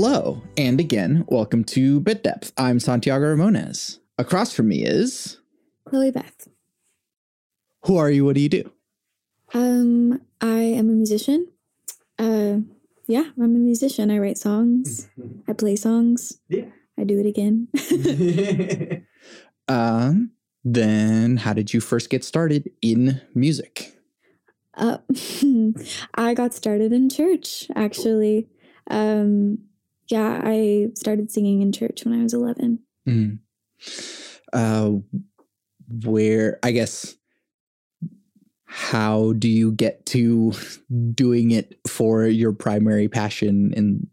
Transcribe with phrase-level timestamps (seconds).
[0.00, 2.52] Hello, and again, welcome to Bit Depth.
[2.56, 3.98] I'm Santiago Ramones.
[4.16, 5.40] Across from me is
[5.88, 6.46] Chloe Beth.
[7.82, 8.24] Who are you?
[8.24, 8.70] What do you do?
[9.52, 11.48] Um, I am a musician.
[12.16, 12.58] Uh,
[13.08, 14.12] yeah, I'm a musician.
[14.12, 15.08] I write songs.
[15.48, 16.38] I play songs.
[16.48, 16.66] Yeah.
[16.96, 17.66] I do it again.
[19.66, 20.30] um,
[20.62, 23.98] then how did you first get started in music?
[24.74, 24.98] uh,
[26.14, 28.46] I got started in church, actually.
[28.88, 29.67] Um,
[30.08, 32.80] yeah, I started singing in church when I was 11.
[33.06, 33.38] Mm.
[34.52, 34.90] Uh,
[36.04, 37.14] where, I guess,
[38.64, 40.52] how do you get to
[41.14, 44.06] doing it for your primary passion and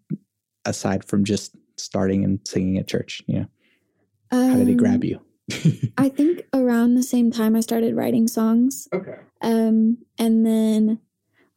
[0.64, 3.46] aside from just starting and singing at church you know
[4.32, 5.20] Um, how did it grab you
[5.98, 8.88] I think around the same time I started writing songs.
[8.94, 11.00] okay Um, and then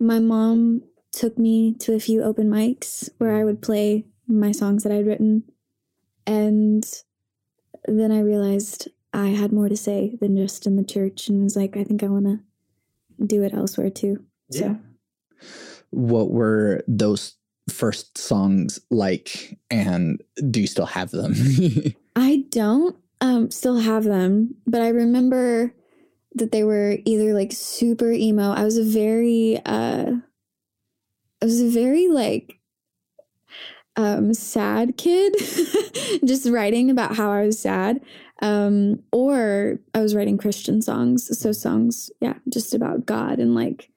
[0.00, 4.82] my mom took me to a few open mics where I would play my songs
[4.82, 5.44] that I'd written.
[6.26, 6.84] And
[7.86, 11.56] then I realized I had more to say than just in the church and was
[11.56, 14.24] like, I think I want to do it elsewhere too.
[14.50, 14.78] So
[15.90, 17.34] what were those
[17.70, 21.34] first songs like and do you still have them
[22.16, 25.74] I don't um, still have them, but I remember
[26.34, 28.52] that they were either like super emo.
[28.52, 30.12] I was a very, uh,
[31.40, 32.57] I was a very like
[33.98, 35.34] um, sad kid,
[36.24, 38.00] just writing about how I was sad.
[38.40, 41.36] Um, or I was writing Christian songs.
[41.36, 43.90] So songs, yeah, just about God and like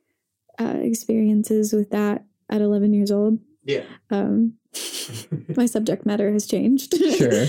[0.60, 3.40] uh, experiences with that at 11 years old.
[3.64, 4.56] yeah Um,
[5.56, 6.96] my subject matter has changed.
[7.18, 7.46] sure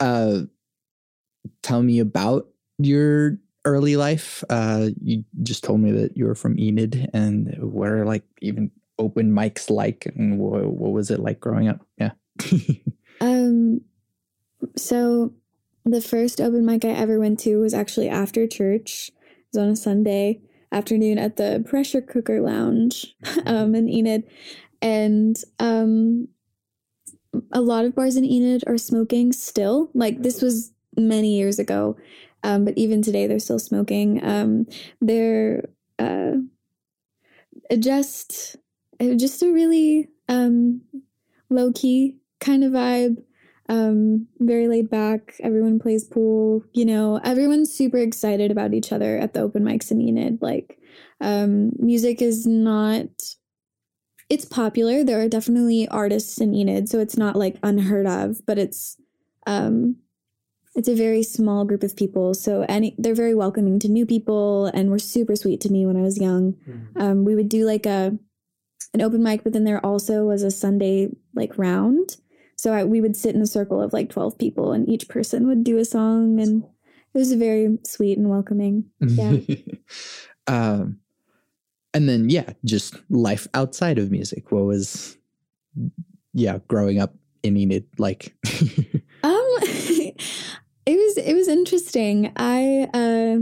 [0.00, 0.40] uh
[1.62, 2.48] tell me about
[2.78, 7.88] your early life uh you just told me that you were from enid and what
[7.88, 12.12] are like even open mics like and what, what was it like growing up yeah
[13.20, 13.82] Um,
[14.76, 15.34] so
[15.84, 19.10] the first open mic I ever went to was actually after church.
[19.18, 20.40] It was on a Sunday
[20.72, 23.14] afternoon at the Pressure Cooker Lounge
[23.46, 24.24] um, in Enid.
[24.82, 26.28] And um,
[27.52, 29.90] a lot of bars in Enid are smoking still.
[29.94, 31.96] Like this was many years ago.
[32.42, 34.24] Um, but even today, they're still smoking.
[34.24, 34.66] Um,
[35.02, 35.68] they're
[35.98, 36.36] uh,
[37.78, 38.56] just
[39.00, 40.82] just a really um,
[41.48, 43.22] low key kind of vibe.
[43.68, 45.36] Um, very laid back.
[45.40, 46.64] Everyone plays pool.
[46.72, 50.38] You know, everyone's super excited about each other at the open mics in Enid.
[50.42, 50.78] Like,
[51.20, 53.08] um, music is not.
[54.28, 55.04] It's popular.
[55.04, 58.44] There are definitely artists in Enid, so it's not like unheard of.
[58.44, 58.96] But it's,
[59.46, 59.96] um,
[60.74, 62.34] it's a very small group of people.
[62.34, 65.96] So any they're very welcoming to new people, and were super sweet to me when
[65.96, 66.56] I was young.
[66.96, 68.18] Um, we would do like a
[68.94, 72.16] an open mic, but then there also was a Sunday like round.
[72.56, 75.46] So I, we would sit in a circle of like 12 people and each person
[75.46, 76.64] would do a song and
[77.14, 78.84] it was very sweet and welcoming.
[79.00, 79.36] Yeah.
[80.46, 80.98] um
[81.92, 85.18] and then yeah just life outside of music what was
[86.32, 88.34] yeah growing up in enid like
[89.22, 89.56] Um
[90.86, 92.32] it was it was interesting.
[92.36, 93.38] I uh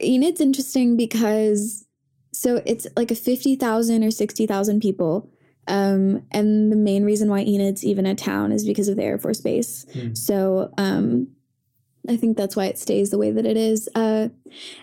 [0.00, 1.86] Enid's interesting because
[2.32, 5.30] so it's like a 50,000 or 60,000 people.
[5.66, 9.18] Um and the main reason why Enid's even a town is because of the Air
[9.18, 9.86] Force Base.
[9.92, 10.14] Hmm.
[10.14, 11.28] So um
[12.08, 13.88] I think that's why it stays the way that it is.
[13.94, 14.28] Uh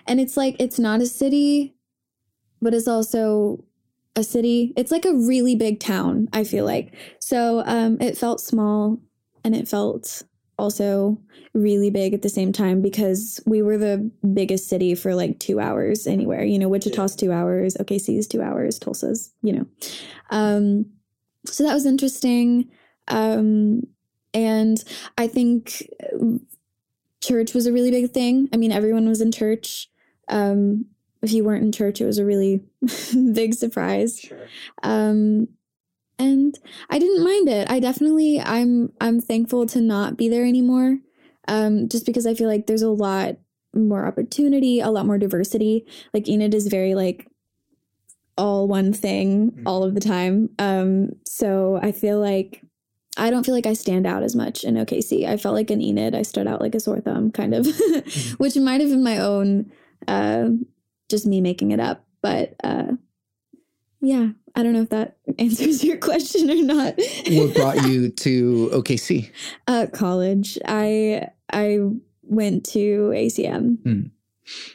[0.06, 1.74] and it's like it's not a city
[2.60, 3.64] but it's also
[4.16, 4.72] a city.
[4.76, 6.94] It's like a really big town, I feel like.
[7.20, 9.00] So um it felt small
[9.44, 10.22] and it felt
[10.58, 11.18] also
[11.54, 15.60] really big at the same time because we were the biggest city for like two
[15.60, 16.44] hours anywhere.
[16.44, 19.66] You know, Wichita's two hours, OKC's two hours, Tulsa's, you know.
[20.30, 20.86] Um,
[21.46, 22.70] so that was interesting.
[23.08, 23.82] Um,
[24.34, 24.82] and
[25.16, 25.88] I think
[27.22, 28.48] church was a really big thing.
[28.52, 29.88] I mean, everyone was in church.
[30.28, 30.86] Um,
[31.22, 32.62] if you weren't in church, it was a really
[33.32, 34.24] big surprise.
[34.82, 35.48] Um,
[36.18, 36.58] and
[36.90, 37.70] I didn't mind it.
[37.70, 40.98] I definitely I'm I'm thankful to not be there anymore.
[41.46, 43.36] Um, just because I feel like there's a lot
[43.74, 45.86] more opportunity, a lot more diversity.
[46.12, 47.28] Like Enid is very like
[48.36, 50.50] all one thing all of the time.
[50.58, 52.62] Um, so I feel like
[53.16, 55.26] I don't feel like I stand out as much in OKC.
[55.26, 57.66] I felt like in Enid I stood out like a sore thumb, kind of,
[58.38, 59.72] which might have been my own,
[60.06, 60.50] uh,
[61.10, 62.04] just me making it up.
[62.22, 62.92] But uh,
[64.00, 66.94] yeah, I don't know if that answers your question or not.
[67.30, 69.30] what brought you to okc
[69.66, 70.58] uh, college?
[70.66, 71.78] I I
[72.22, 73.78] went to ACM.
[73.86, 74.10] I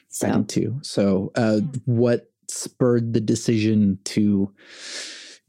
[0.10, 0.80] So did too.
[0.81, 4.52] So, uh, what spurred the decision to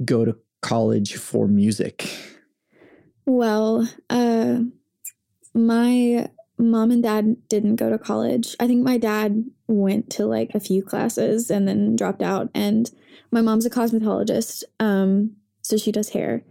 [0.04, 2.08] go to college for music?
[3.26, 4.60] Well, uh,
[5.54, 6.28] my
[6.58, 8.54] mom and dad didn't go to college.
[8.60, 12.50] I think my dad went to like a few classes and then dropped out.
[12.54, 12.90] And
[13.30, 16.44] my mom's a cosmetologist, um, so she does hair.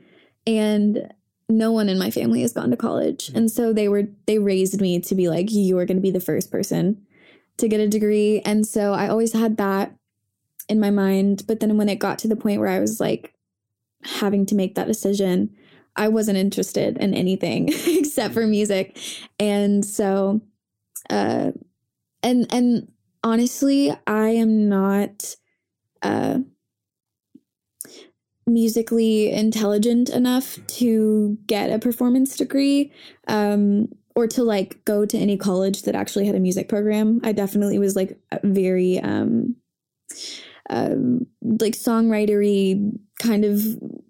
[0.45, 1.13] And
[1.49, 4.81] no one in my family has gone to college, and so they were they raised
[4.81, 7.05] me to be like, you are going to be the first person
[7.57, 9.93] to get a degree, and so I always had that
[10.67, 11.43] in my mind.
[11.47, 13.33] But then when it got to the point where I was like
[14.03, 15.55] having to make that decision,
[15.95, 17.67] I wasn't interested in anything
[18.13, 18.95] except for music.
[19.39, 20.41] And so
[21.09, 21.51] uh
[22.21, 22.91] and and
[23.23, 25.35] honestly, I am not
[26.03, 26.39] uh
[28.45, 32.91] musically intelligent enough to get a performance degree
[33.27, 37.19] um or to like go to any college that actually had a music program.
[37.23, 39.55] I definitely was like very um
[40.69, 43.61] um, like songwritery kind of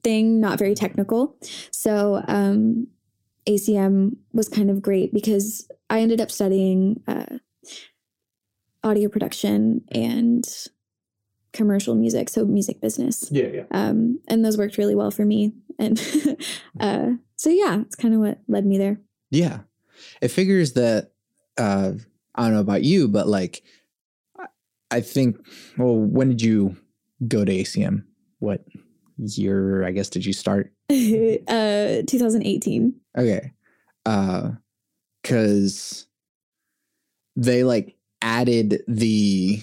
[0.03, 1.35] thing, not very technical.
[1.71, 2.87] So um,
[3.47, 7.37] ACM was kind of great because I ended up studying uh,
[8.83, 10.45] audio production and
[11.51, 13.29] commercial music, so music business.
[13.31, 13.63] Yeah, yeah.
[13.71, 15.53] Um, and those worked really well for me.
[15.79, 15.99] And
[16.79, 18.99] uh, so, yeah, it's kind of what led me there.
[19.29, 19.59] Yeah.
[20.21, 21.11] It figures that,
[21.57, 21.93] uh,
[22.35, 23.63] I don't know about you, but like,
[24.89, 25.37] I think,
[25.77, 26.77] well, when did you
[27.27, 28.03] go to ACM?
[28.39, 28.63] What
[29.17, 30.71] year, I guess, did you start?
[30.89, 32.93] uh, 2018.
[33.17, 33.51] Okay.
[34.05, 34.51] Uh,
[35.23, 36.07] cause
[37.35, 39.61] they like added the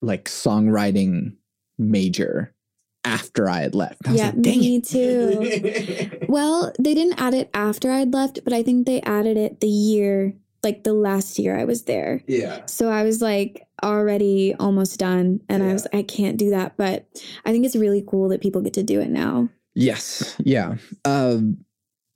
[0.00, 1.36] like songwriting
[1.78, 2.54] major
[3.04, 4.06] after I had left.
[4.06, 4.88] I yeah, like, Dang me it.
[4.88, 6.26] too.
[6.28, 9.68] well, they didn't add it after I'd left, but I think they added it the
[9.68, 12.22] year, like the last year I was there.
[12.26, 12.66] yeah.
[12.66, 17.06] So I was like already almost done, and I was I can't do that, but
[17.44, 19.48] I think it's really cool that people get to do it now.
[19.74, 20.36] Yes.
[20.40, 20.76] Yeah.
[21.04, 21.64] Um,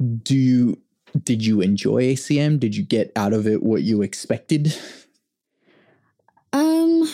[0.02, 0.78] do you
[1.24, 2.58] did you enjoy ACM?
[2.58, 4.74] Did you get out of it what you expected?
[6.52, 7.08] Um,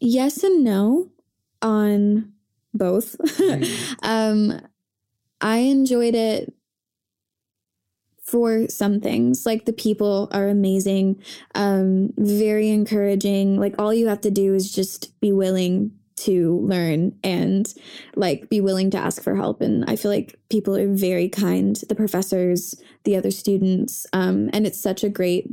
[0.00, 1.10] yes and no
[1.62, 2.32] on
[2.74, 3.16] both.
[4.02, 4.60] um,
[5.40, 6.52] I enjoyed it
[8.22, 9.46] for some things.
[9.46, 11.22] Like the people are amazing,
[11.54, 13.58] um, very encouraging.
[13.58, 17.72] Like all you have to do is just be willing to learn and
[18.16, 19.60] like be willing to ask for help.
[19.60, 22.74] And I feel like people are very kind, the professors,
[23.04, 24.06] the other students.
[24.12, 25.48] Um, and it's such a great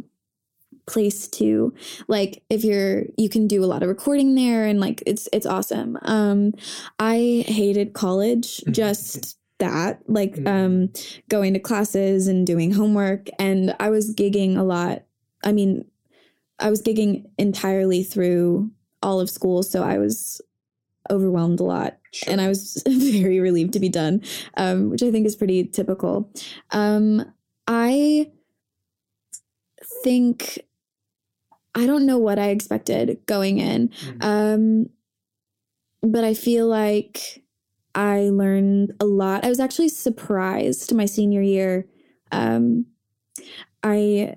[0.88, 1.73] place to
[2.07, 5.47] like if you're you can do a lot of recording there and like it's it's
[5.47, 6.53] awesome um
[7.00, 10.47] i hated college just that like Mhm.
[10.47, 10.89] um
[11.27, 15.01] going to classes and doing homework and i was gigging a lot
[15.44, 15.85] i mean
[16.59, 18.69] i was gigging entirely through
[19.01, 20.39] all of school so i was
[21.11, 21.97] overwhelmed a lot
[22.27, 24.21] and I was very relieved to be done,
[24.57, 26.31] um, which I think is pretty typical.
[26.71, 27.25] Um,
[27.67, 28.31] I
[30.03, 30.59] think
[31.73, 34.23] I don't know what I expected going in, Mhm.
[34.23, 34.89] um,
[36.01, 37.43] but I feel like
[37.93, 39.43] I learned a lot.
[39.43, 41.88] I was actually surprised my senior year.
[42.31, 42.85] Um,
[43.83, 44.35] I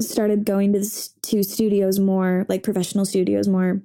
[0.00, 0.84] started going to
[1.22, 3.82] to studios more, like professional studios more,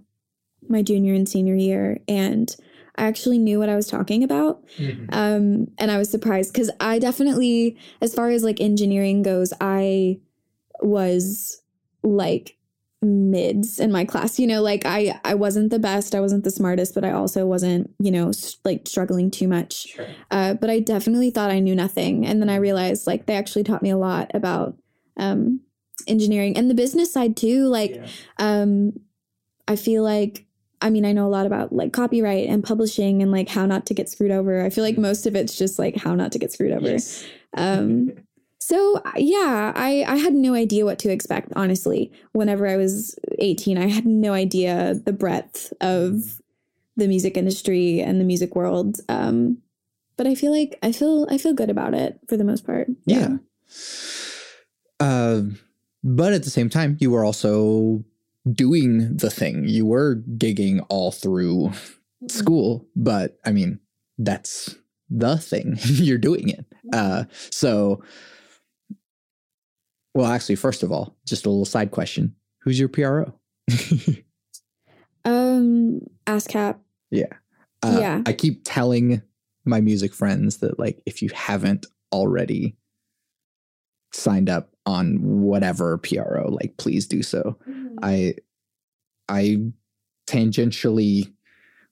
[0.69, 2.55] my junior and senior year, and
[2.95, 4.63] I actually knew what I was talking about.
[4.79, 5.07] Mhm.
[5.11, 10.19] Um, and I was surprised because I definitely, as far as like engineering goes, I
[10.81, 11.61] was
[12.03, 12.57] like
[13.01, 14.39] mids in my class.
[14.39, 17.45] You know, like I I wasn't the best, I wasn't the smartest, but I also
[17.45, 19.87] wasn't you know s- like struggling too much.
[19.87, 20.07] Sure.
[20.31, 23.63] Uh, but I definitely thought I knew nothing, and then I realized like they actually
[23.63, 24.75] taught me a lot about
[25.17, 25.61] um,
[26.07, 27.67] engineering and the business side too.
[27.67, 28.07] Like Yeah.
[28.39, 28.93] um
[29.67, 30.45] i feel like
[30.81, 33.85] i mean i know a lot about like copyright and publishing and like how not
[33.85, 34.63] to get screwed over.
[34.63, 36.87] I feel like most of it's just like how not to get screwed over.
[36.87, 37.25] Yes.
[37.55, 38.11] um
[38.59, 43.77] so yeah i i had no idea what to expect honestly whenever i was 18
[43.77, 46.41] i had no idea the breadth of
[46.95, 48.99] the music industry and the music world.
[49.07, 49.59] Um
[50.17, 52.87] but i feel like i feel i feel good about it for the most part.
[53.05, 53.37] Yeah.
[54.99, 55.41] Uh,
[56.03, 58.03] but at the same time, you were also
[58.51, 59.65] doing the thing.
[59.67, 61.71] You were gigging all through
[62.29, 63.79] school, but I mean,
[64.17, 64.75] that's
[65.09, 65.77] the thing.
[65.83, 66.65] You're doing it.
[66.93, 68.03] Uh, so,
[70.13, 73.33] well, actually, first of all, just a little side question: Who's your PRO?
[75.25, 76.77] um ascap
[77.83, 78.21] Uh, Yeah.
[78.25, 79.21] I keep telling
[79.65, 82.77] my music friends that like if you haven't already
[84.13, 87.57] signed up on whatever PRO, like please do so.
[88.01, 88.35] I
[89.29, 89.71] I
[90.27, 91.33] tangentially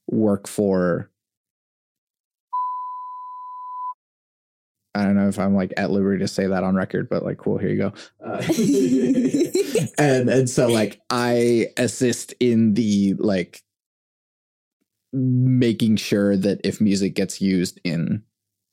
[0.08, 1.10] work for
[4.96, 7.38] I don't know if I'm like at liberty to say that on record, but like,
[7.38, 7.94] cool, here you go.
[8.26, 8.42] Uh,
[9.98, 13.62] and and so like I assist in the like
[15.12, 18.24] making sure that if music gets used in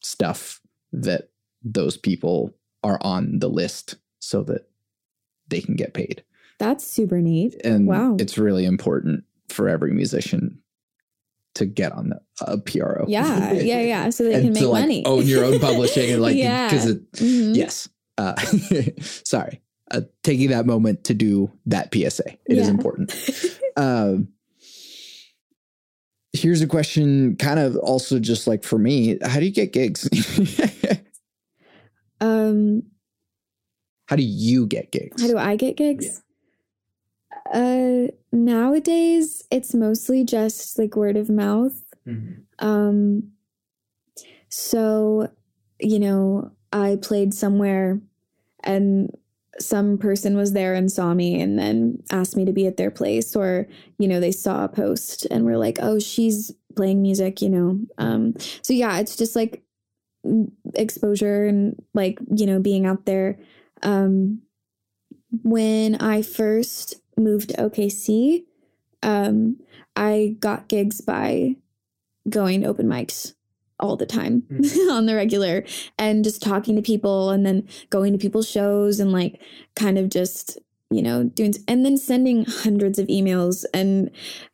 [0.00, 0.60] stuff
[0.92, 1.30] that
[1.64, 4.68] those people are on the list so that
[5.48, 6.22] they can get paid.
[6.62, 7.56] That's super neat.
[7.64, 8.16] And Wow.
[8.20, 10.58] it's really important for every musician
[11.56, 13.04] to get on the uh, PRO.
[13.08, 14.10] Yeah, yeah, yeah.
[14.10, 15.04] So they can to make like money.
[15.04, 16.68] own your own publishing and like Yeah.
[16.70, 17.56] because it Mhm.
[17.56, 18.34] yes uh
[19.24, 22.70] sorry uh, taking that moment to do that psa It is Yeah.
[22.70, 23.12] important
[23.76, 24.28] um
[26.32, 30.08] here's a question kind of also just like for me how do you get gigs
[32.20, 32.82] um,
[34.06, 36.22] how do you get gigs how do I get gigs?
[37.52, 41.84] Uh, nowadays it's mostly just like word of mouth.
[42.06, 42.44] Mhm.
[42.58, 43.32] Um,
[44.48, 45.30] so,
[45.80, 48.00] you know, I played somewhere
[48.64, 49.10] and
[49.60, 52.90] some person was there and saw me and then asked me to be at their
[52.90, 53.68] place or,
[53.98, 57.80] you know, they saw a post and were like, "Oh, she's playing music," you know.
[57.98, 59.62] Um, so yeah, it's just like
[60.74, 63.38] exposure and like, you know, being out there.
[63.82, 64.40] Um,
[65.42, 68.44] when I first moved to OKC,
[69.02, 69.58] um,
[69.96, 71.56] I got gigs by
[72.28, 73.34] going open mics
[73.80, 74.44] all the time
[74.90, 75.64] on the regular
[75.98, 79.40] and just talking to people and then going to people's shows and like
[79.74, 80.58] kind of just
[80.90, 84.10] you know doing and then sending hundreds of emails and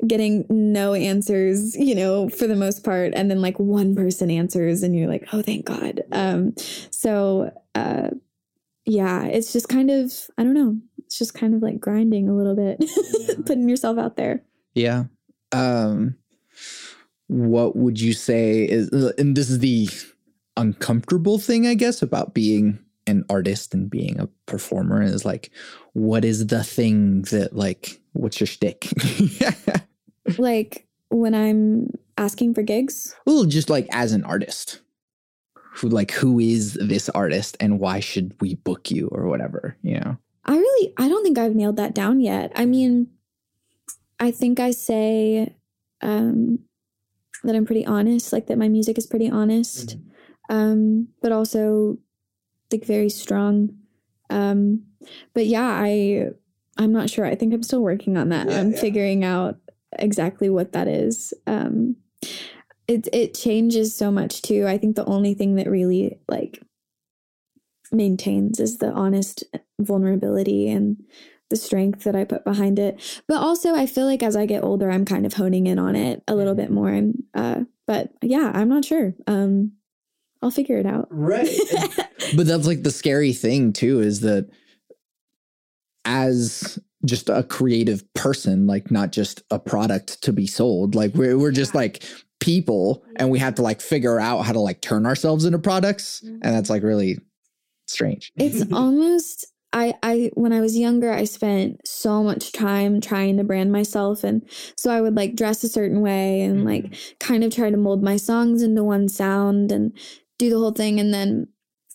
[0.07, 3.13] getting no answers you know for the most part.
[3.15, 6.03] And then like one person answers and you're like oh thank god.
[6.11, 6.55] Um
[6.91, 8.11] so uh
[8.87, 12.35] yeah it's just kind of i don't know it's just kind of like grinding a
[12.35, 12.85] little bit
[13.47, 14.43] putting yourself out there.
[14.75, 15.05] Yeah.
[15.53, 16.17] Um
[17.29, 19.89] what would you say is and this is the
[20.57, 25.51] uncomfortable thing i guess about being an artist and being a performer is like
[25.95, 28.89] what is the thing that like what's your shtick?
[30.39, 33.15] like when i'm asking for gigs?
[33.25, 34.81] Well just like as an artist.
[35.77, 40.01] Who like who is this artist and why should we book you or whatever you
[40.01, 42.53] know I really I don't think I've nailed that down yet.
[42.57, 43.09] I mean,
[44.19, 45.55] I think I say
[46.01, 46.61] um
[47.45, 49.99] that I'm pretty honest, like that my music is pretty honest.
[50.49, 51.99] Um but also
[52.73, 53.77] like very strong.
[54.31, 54.85] Um
[55.35, 56.31] but yeah, I
[56.79, 57.27] I'm not sure.
[57.27, 58.49] I think I'm still working on that.
[58.49, 58.81] Yeah, I'm yeah.
[58.81, 59.57] figuring out
[59.99, 61.35] exactly what that is.
[61.47, 61.97] Um
[62.87, 64.67] it it changes so much too.
[64.67, 66.63] I think the only thing that really like
[67.93, 69.45] maintains is the honest
[69.81, 71.03] vulnerability and
[71.51, 73.23] the strength that I put behind it.
[73.27, 75.97] But also I feel like as I get older I'm kind of honing in on
[75.97, 79.15] it a little bit more and uh but yeah, I'm not sure.
[79.27, 79.73] Um
[80.43, 81.09] I'll figure it out.
[81.11, 81.49] right
[82.37, 84.49] but that's like the scary thing too is that
[86.05, 91.39] as just a creative person like not just a product to be sold like we're,
[91.39, 91.79] we're just Yeah.
[91.81, 92.03] like
[92.41, 96.23] people and we have to like figure out how to like turn ourselves into products
[96.23, 97.19] and that's like really
[97.91, 98.33] strange.
[98.39, 103.45] It's almost I I when I was younger I spent so much time trying to
[103.45, 107.55] brand myself and so I would like dress a certain way and like kind of
[107.55, 109.93] try to mold my songs into one sound and
[110.39, 111.49] do the whole thing and then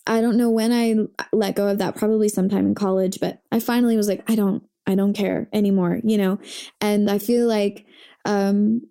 [0.06, 3.58] I don't know when I let go of that probably sometime in college but I
[3.58, 6.38] finally was like I don't I don't care anymore you know?
[6.80, 7.86] And I feel like
[8.24, 8.82] um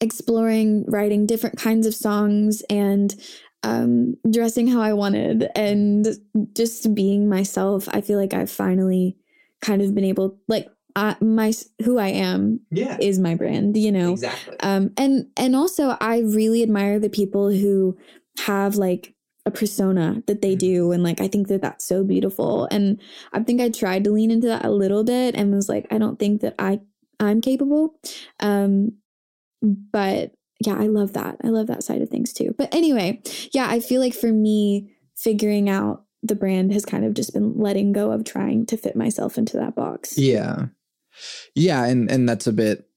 [0.00, 3.14] exploring writing different kinds of songs and
[3.62, 6.06] um dressing how I wanted and
[6.54, 9.16] just being myself I feel like I've finally
[9.60, 11.54] kind of been able like I, my
[11.84, 12.98] who I am yeah.
[13.00, 14.12] is my brand you know?
[14.12, 14.58] Exactly.
[14.60, 17.96] Um and and also i really admire the people who
[18.38, 19.14] have like
[19.44, 23.00] a persona that they do and like i think that that's so beautiful and
[23.32, 25.98] i think i tried to lean into that a little bit and was like i
[25.98, 26.80] don't think that i
[27.18, 27.94] i'm capable
[28.40, 28.92] um
[29.62, 30.32] but
[30.66, 33.20] yeah i love that i love that side of things too but anyway
[33.52, 37.58] yeah i feel like for me figuring out the brand has kind of just been
[37.58, 40.66] letting go of trying to fit myself into that box Yeah.
[41.54, 42.88] Yeah, and and that's a bit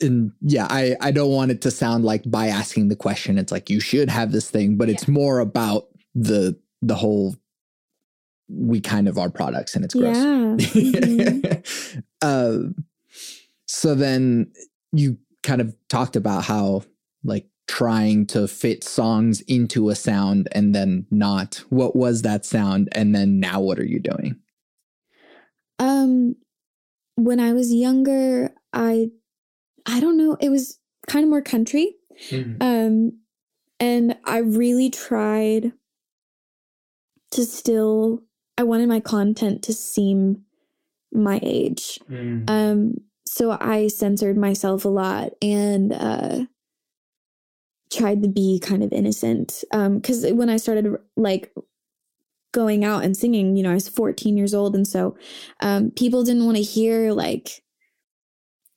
[0.00, 3.52] and yeah, I I don't want it to sound like by asking the question it's
[3.52, 5.86] like you should have this thing, but it's more about
[6.16, 7.36] the the whole
[8.48, 10.16] we kind of are products and it's gross.
[10.16, 12.02] yeah Mhm.
[12.22, 12.58] uh,
[13.66, 14.50] so then
[14.92, 16.82] you kind of talked about how
[17.24, 22.88] like trying to fit songs into a sound and then not what was that sound
[22.92, 24.36] and then now what are you doing
[25.78, 26.36] Um,
[27.16, 29.10] when I was younger, I,
[29.86, 31.94] I don't know, it was kind of more country.
[32.60, 33.20] Um,
[33.80, 35.72] and I really tried
[37.32, 38.22] to still
[38.56, 40.42] I wanted my content to seem
[41.12, 42.00] my age.
[42.10, 42.50] Mm.
[42.50, 42.94] Um
[43.28, 46.44] so I censored myself a lot and uh
[47.92, 49.64] tried to be kind of innocent.
[49.72, 51.52] Um cuz when I started like
[52.52, 55.16] going out and singing, you know, I was 14 years old and so
[55.60, 57.62] um people didn't want to hear like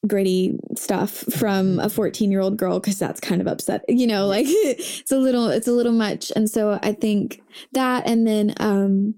[0.07, 4.25] gritty stuff from a 14 year old girl because that's kind of upset you know
[4.25, 7.39] like it's a little it's a little much and so i think
[7.73, 9.13] that and then um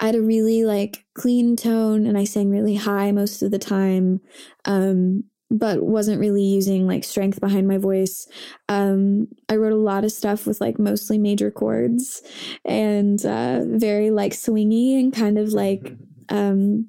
[0.00, 3.58] i had a really like clean tone and i sang really high most of the
[3.58, 4.20] time
[4.64, 8.26] um but wasn't really using like strength behind my voice
[8.68, 12.22] um i wrote a lot of stuff with like mostly major chords
[12.64, 15.94] and uh very like swingy and kind of like
[16.30, 16.86] um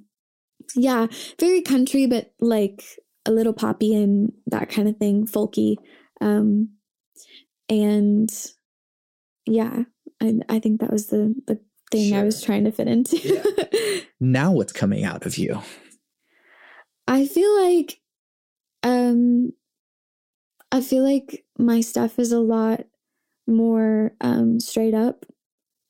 [0.75, 1.07] yeah
[1.39, 2.83] very country but like
[3.25, 5.77] a little poppy and that kind of thing, folky.
[6.21, 6.69] Um,
[7.69, 8.29] and
[9.45, 9.83] yeah,
[10.21, 11.59] I, I think that was the, the
[11.93, 12.19] thing Sure.
[12.19, 14.03] I was trying to fit into.
[14.19, 15.61] now what's coming out of you?
[17.07, 17.99] I feel like,
[18.83, 19.53] um,
[20.71, 22.81] I feel like my stuff is a lot
[23.47, 25.25] more um, straight up.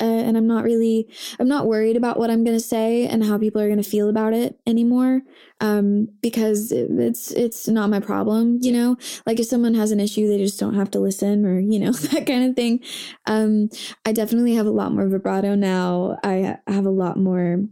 [0.03, 1.07] Uh, and I'm not really,
[1.39, 3.89] I'm not worried about what I'm going to say and how people are going to
[3.95, 5.21] feel about it anymore.
[5.61, 10.01] Um, because it- it's, it's not my problem, you know, like if someone has an
[10.01, 12.81] issue, they just don't have to listen or, you know, that kind of thing.
[13.27, 13.69] Um,
[14.05, 16.17] I definitely have a lot more vibrato now.
[16.23, 17.63] I have a lot more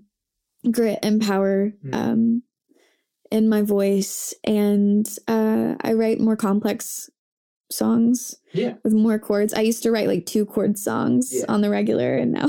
[0.71, 1.93] grit and power, Mm.
[1.95, 2.43] um,
[3.29, 7.09] in my voice and, uh, I write more complex
[7.71, 8.75] songs Yeah.
[8.83, 9.53] with more chords.
[9.53, 11.45] I used to write like two chord songs Yeah.
[11.49, 12.47] on the regular and now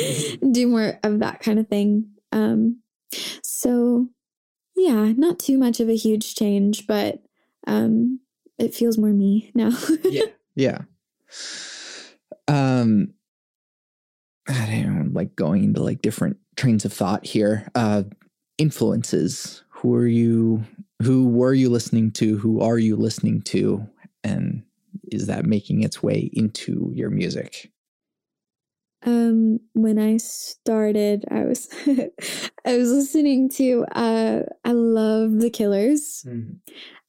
[0.52, 2.06] do more of that kind of thing.
[2.32, 2.80] Um
[3.42, 4.08] so
[4.76, 7.22] yeah, not too much of a huge change, but
[7.66, 8.20] um
[8.58, 9.70] it feels more me now.
[10.04, 10.26] yeah.
[10.54, 10.78] Yeah.
[12.48, 13.14] Um
[14.48, 17.68] I don't know, like going into like different trains of thought here.
[17.74, 18.04] Uh
[18.58, 19.62] influences.
[19.70, 20.64] Who are you
[21.02, 22.38] who were you listening to?
[22.38, 23.86] Who are you listening to?
[24.24, 24.64] And
[25.12, 27.70] is that making its way into your music?
[29.06, 31.68] um when I started, I was
[32.66, 36.24] I was listening to uh I love the Killers.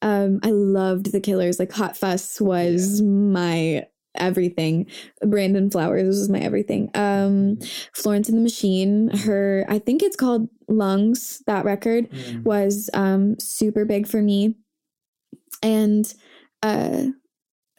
[0.01, 1.57] um i loved the killers.
[1.57, 4.87] Like hot fuss was my everything.
[5.25, 6.91] Brandon flowers was my everything.
[6.95, 7.59] Um
[7.93, 12.09] florence and the machine her i think it's called lungs that record
[12.43, 14.57] was um super big for me.
[15.63, 16.13] And
[16.65, 17.05] uh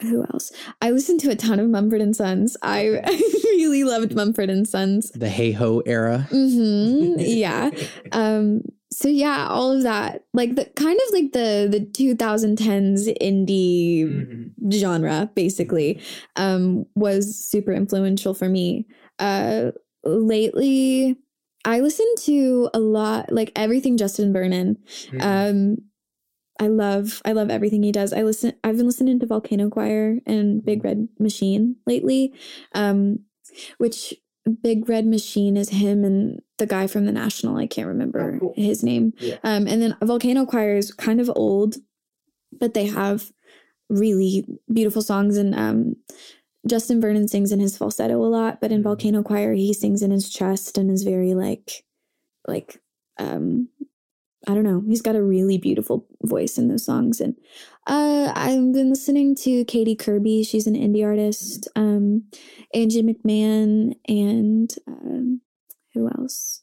[0.03, 0.53] who else?
[0.83, 2.55] I listened to a ton of mumford and sons.
[2.62, 3.12] I, I
[3.44, 5.11] really loved mumford and sons.
[5.12, 6.27] The hey ho era.
[6.31, 7.70] hmm yeah.
[8.12, 8.61] Um
[8.92, 10.25] so yeah all of that.
[10.35, 16.01] Like the kind of like the the 2010s indie genre basically
[16.37, 18.87] um was super influential for me.
[19.18, 19.70] Uh
[20.05, 21.16] lately
[21.64, 24.77] i listen to a lot like everything justin vernon.
[25.20, 25.79] Um
[26.61, 30.19] i love i love everything he does i listen i've been listening to volcano choir
[30.27, 32.33] and big red machine lately
[32.75, 33.19] um
[33.79, 34.14] which
[34.62, 38.38] big red machine is him and the guy from the national i can't remember Oh,
[38.38, 38.55] cool.
[38.57, 39.37] his name Yeah.
[39.42, 41.77] um and then volcano choir is kind of old
[42.59, 43.33] but they have
[43.88, 45.97] really beautiful songs and um
[46.66, 48.85] justin vernon sings in his falsetto a lot but in Mhm.
[48.85, 51.85] volcano choir he sings in his chest and is very like
[52.49, 52.81] like
[53.19, 53.69] um
[54.47, 54.83] I don't know.
[54.87, 57.21] He's got a really beautiful voice in those songs.
[57.21, 57.35] And
[57.87, 60.45] uh, I've been listening to Katy Kirby.
[60.45, 61.69] She's an indie artist.
[61.75, 62.25] Um,
[62.73, 65.41] Angie McMahon and um,
[65.95, 66.63] who else?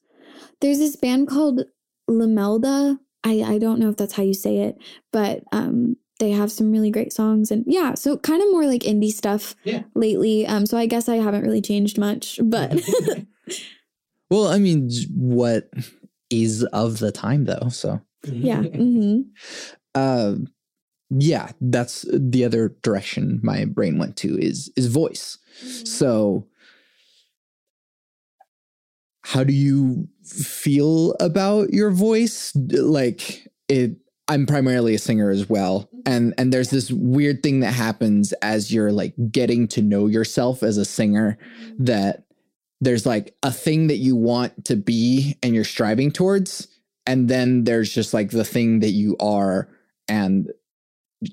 [0.62, 1.62] There's this band called
[2.10, 3.00] Lomelda.
[3.26, 4.78] I, I don't know if that's how you say it,
[5.12, 7.52] but um, they have some really great songs.
[7.52, 9.84] And yeah, so kind of more like indie stuff Yeah.
[9.94, 10.46] lately.
[10.48, 12.82] Um, so I guess I haven't really changed much, but
[14.30, 15.70] well, I mean, what
[16.30, 17.70] is of the time though?
[17.70, 18.62] So yeah.
[18.64, 19.22] hmm
[19.96, 20.36] uh,
[21.10, 25.38] yeah, that's the other direction my brain went to is is voice.
[25.86, 26.48] So
[29.22, 32.52] how do you feel about your voice?
[32.56, 33.96] Like it
[34.28, 35.90] I'm primarily a singer as well.
[36.06, 40.64] And and there's this weird thing that happens as you're like getting to know yourself
[40.64, 41.38] as a singer
[41.78, 42.24] that
[42.84, 46.68] there's like a thing that you want to be and you're striving towards
[47.06, 49.70] and then there's just like the thing that you are
[50.08, 50.52] and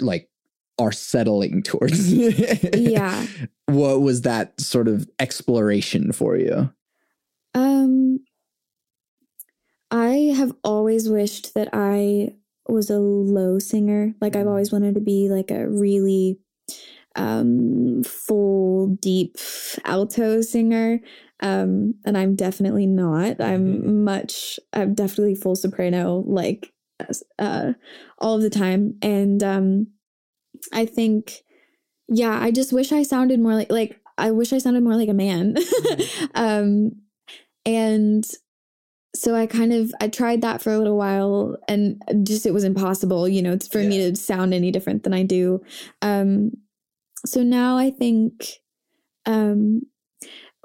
[0.01, 0.29] like
[0.79, 3.27] are settling towards yeah.
[3.67, 6.71] what was that sort of exploration for you
[7.55, 8.21] Um,
[9.91, 12.35] I have always wished that I
[12.69, 14.15] was a low singer.
[14.21, 16.39] Like I've always wanted to be like a really
[17.17, 19.37] um full deep
[19.85, 21.01] alto singer
[21.41, 23.41] Um, and I'm definitely not.
[23.41, 26.73] I'm much, I'm definitely full soprano, like
[27.39, 27.73] uh,
[28.19, 28.99] all of the time.
[29.03, 29.87] And um,
[30.73, 31.43] I think,
[32.09, 35.09] yeah, I just wish I sounded more like, like, I wish I sounded more like
[35.09, 35.57] a man.
[36.35, 36.93] um,
[37.65, 38.27] and
[39.15, 42.65] so I kind of I tried that for a little while and just it was
[42.65, 43.89] impossible, you know, for yeah.
[43.89, 45.63] me to sound any different than I do.
[46.01, 46.53] Um
[47.27, 48.61] so now I think
[49.27, 49.83] um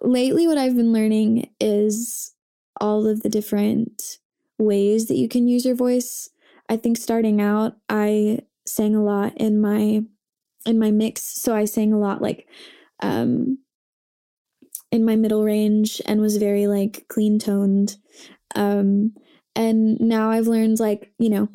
[0.01, 2.34] lately what I've been learning is
[2.81, 4.19] all of the different
[4.58, 6.29] ways that you can use your voice.
[6.69, 10.03] I think starting out I sang a lot in my
[10.65, 12.47] in my mix, so I sang a lot like
[13.01, 13.60] um
[14.91, 17.97] in my middle range and was very like clean toned
[18.55, 19.13] um,
[19.55, 21.49] and now I've learned like, you know,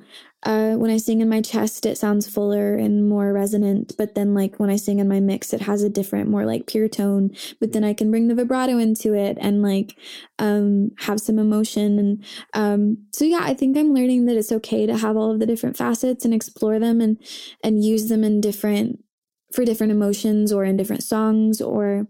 [0.44, 3.92] uh, when I sing in my chest, it sounds fuller and more resonant.
[3.98, 6.66] But then, like, when I sing in my mix, it has a different, more like
[6.66, 7.30] pure tone.
[7.60, 9.98] But then I can bring the vibrato into it and like
[10.38, 11.98] um, have some emotion.
[11.98, 12.24] And
[12.54, 15.46] um, so, yeah, I think I'm learning that it's okay to have all of the
[15.46, 17.18] different facets and explore them and
[17.62, 19.04] and use them in different
[19.52, 21.60] for different emotions or in different songs.
[21.60, 22.06] Or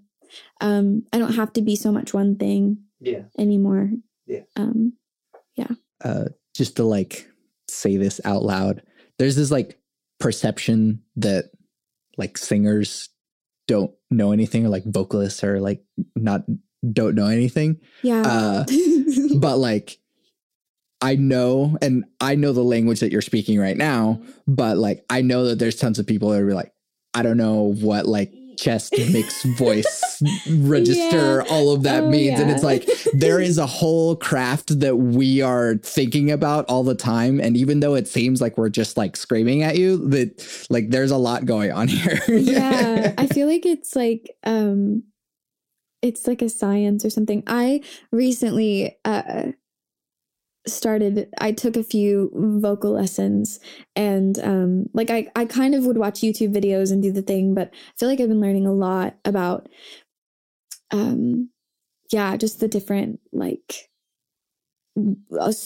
[0.60, 3.22] um, I don't have to be so much one thing yeah.
[3.36, 3.90] anymore.
[4.26, 4.42] Yeah.
[4.54, 4.92] Um,
[5.56, 5.70] yeah.
[6.04, 7.29] Uh, just to like
[7.72, 8.82] say this out loud,
[9.18, 9.78] there's this like
[10.18, 11.50] perception that
[12.16, 13.08] like singers
[13.66, 15.82] don't know anything or like vocalists are like
[16.16, 16.42] not
[16.92, 17.80] don't know anything.
[18.02, 18.22] Yeah.
[18.22, 18.64] Uh,
[19.36, 19.98] but like
[21.00, 25.22] I know and I know the language that you're speaking right now, but like I
[25.22, 26.72] know that there's tons of people that are like,
[27.14, 31.44] I don't know what like chest mix voice register yeah.
[31.50, 32.42] all of that oh, means yeah.
[32.42, 36.94] and it's like there is a whole craft that we are thinking about all the
[36.94, 40.90] time and even though it seems like we're just like screaming at you that like
[40.90, 45.02] there's a lot going on here yeah i feel like it's like um
[46.02, 47.80] it's like a science or something i
[48.12, 49.52] recently uh
[50.66, 53.58] started i took a few vocal lessons
[53.96, 57.54] and um like i i kind of would watch youtube videos and do the thing
[57.54, 59.68] but i feel like i've been learning a lot about
[60.90, 61.48] um
[62.12, 63.89] yeah just the different like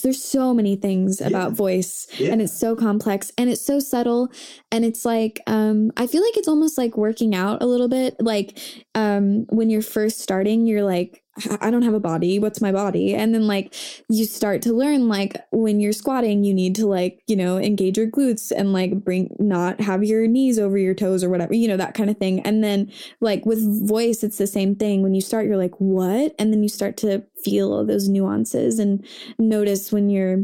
[0.01, 1.27] there's so many things yeah.
[1.27, 2.31] about voice yeah.
[2.31, 4.31] and it's so complex and it's so subtle
[4.71, 8.15] and it's like um i feel like it's almost like working out a little bit
[8.19, 8.57] like
[8.95, 11.23] um when you're first starting you're like
[11.59, 12.39] I don't have a body.
[12.39, 13.13] What's my body?
[13.13, 13.73] And then like
[14.09, 17.97] you start to learn like when you're squatting, you need to like, you know, engage
[17.97, 21.67] your glutes and like bring not have your knees over your toes or whatever, you
[21.67, 22.39] know, that kind of thing.
[22.41, 25.03] And then like with voice, it's the same thing.
[25.03, 26.33] When you start, you're like, what?
[26.39, 29.05] And then you start to feel all those nuances and
[29.37, 30.43] notice when you're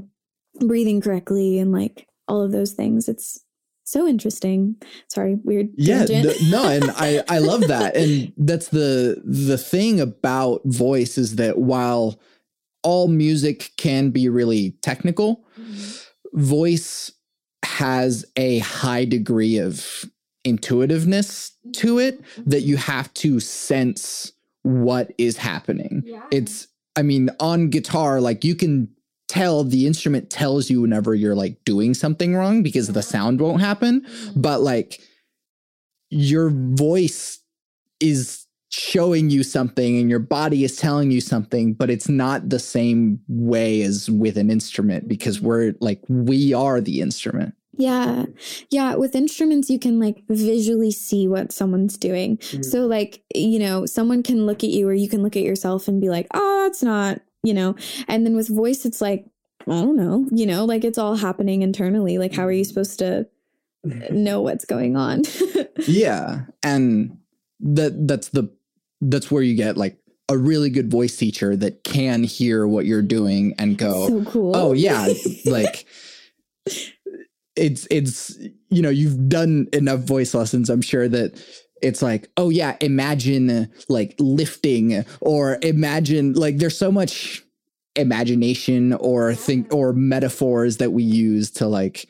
[0.60, 3.10] breathing correctly and like all of those things.
[3.10, 3.44] It's
[3.84, 4.76] so interesting.
[5.10, 5.70] Sorry, weird.
[5.76, 6.06] Yeah,
[6.50, 11.58] no, and I I love that, and that's the the thing about voice is that
[11.58, 12.20] while
[12.84, 16.40] all music can be really technical, mm-hmm.
[16.40, 17.12] voice
[17.64, 20.06] has a high degree of
[20.44, 24.32] intuitiveness to it that you have to sense
[24.64, 26.04] what is happening.
[26.06, 26.24] Yeah.
[26.32, 28.90] It's I mean, on guitar, like you can
[29.32, 33.62] tell the instrument tells you whenever you're like doing something wrong because the sound won't
[33.62, 34.42] happen mm-hmm.
[34.42, 35.00] but like
[36.10, 37.40] your voice
[38.02, 42.60] is showing you something and your body is telling you something but it's not the
[42.60, 45.48] same way as with an instrument because mm-hmm.
[45.48, 48.26] we're like we are the instrument yeah.
[48.70, 48.96] Yeah.
[48.96, 52.38] With instruments, you can like visually see what someone's doing.
[52.38, 52.66] Mm.
[52.66, 55.88] So, like, you know, someone can look at you or you can look at yourself
[55.88, 57.76] and be like, ah, oh, that's not you know?
[58.08, 59.26] And then with voice, it's like,
[59.68, 62.18] I don't know, you know, like it's all happening internally.
[62.18, 62.70] Like, how are you mm-hmm.
[62.70, 63.28] supposed to
[64.12, 65.24] know what's going on?
[65.88, 66.42] yeah.
[66.64, 67.18] And
[67.60, 68.50] that that's the
[69.02, 69.98] that's where you get like
[70.30, 73.08] a really good voice teacher that can hear what you're mm.
[73.08, 74.56] doing and go, so cool.
[74.56, 75.10] oh yeah,
[75.46, 75.86] like
[77.62, 78.38] it's it's
[78.70, 80.70] you know you've done enough voice lessons.
[80.70, 81.40] I'm sure that
[81.82, 87.44] it's like, oh yeah, imagine like lifting or imagine like there's so much
[87.96, 92.10] imagination or think or metaphors that we use to like,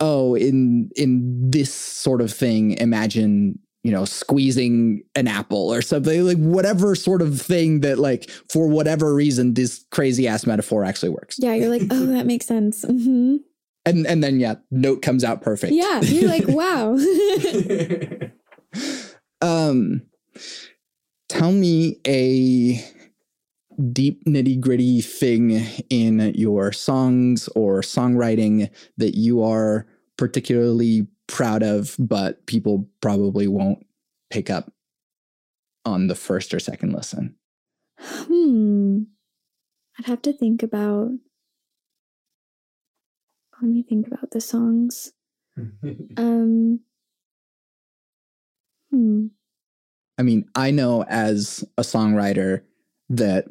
[0.00, 6.26] oh, in in this sort of thing, imagine you know squeezing an apple or something
[6.26, 11.08] like whatever sort of thing that like for whatever reason this crazy ass metaphor actually
[11.08, 13.36] works yeah you're like oh that makes sense mm-hmm.
[13.84, 16.96] And and then yeah note comes out perfect yeah you're like wow
[19.40, 20.02] um,
[21.28, 22.84] tell me a
[23.92, 29.86] deep nitty gritty thing in your songs or songwriting that you are
[30.16, 33.86] particularly proud of, but people probably won't
[34.30, 34.72] pick up
[35.84, 37.36] on the first or second listen.
[38.00, 39.02] Hmm.
[39.98, 41.10] I'd have to think about.
[43.60, 45.12] Let me think about the songs.
[46.16, 46.80] Um.
[48.90, 49.26] Hmm.
[50.16, 52.62] I mean, I know as a songwriter
[53.08, 53.46] that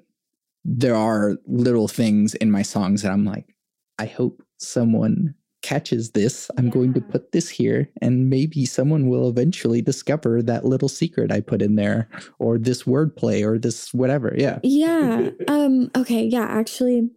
[0.63, 3.55] there are little things in my songs that I'm like,
[3.99, 6.49] I hope someone catches this.
[6.57, 11.31] I'm going to put this here, and maybe someone will eventually discover that little secret
[11.31, 14.33] I put in there, or this wordplay, or this whatever.
[14.37, 14.59] Yeah.
[14.63, 15.29] Yeah.
[15.47, 15.91] um.
[15.95, 16.23] Okay.
[16.23, 16.45] Yeah.
[16.45, 17.09] Actually,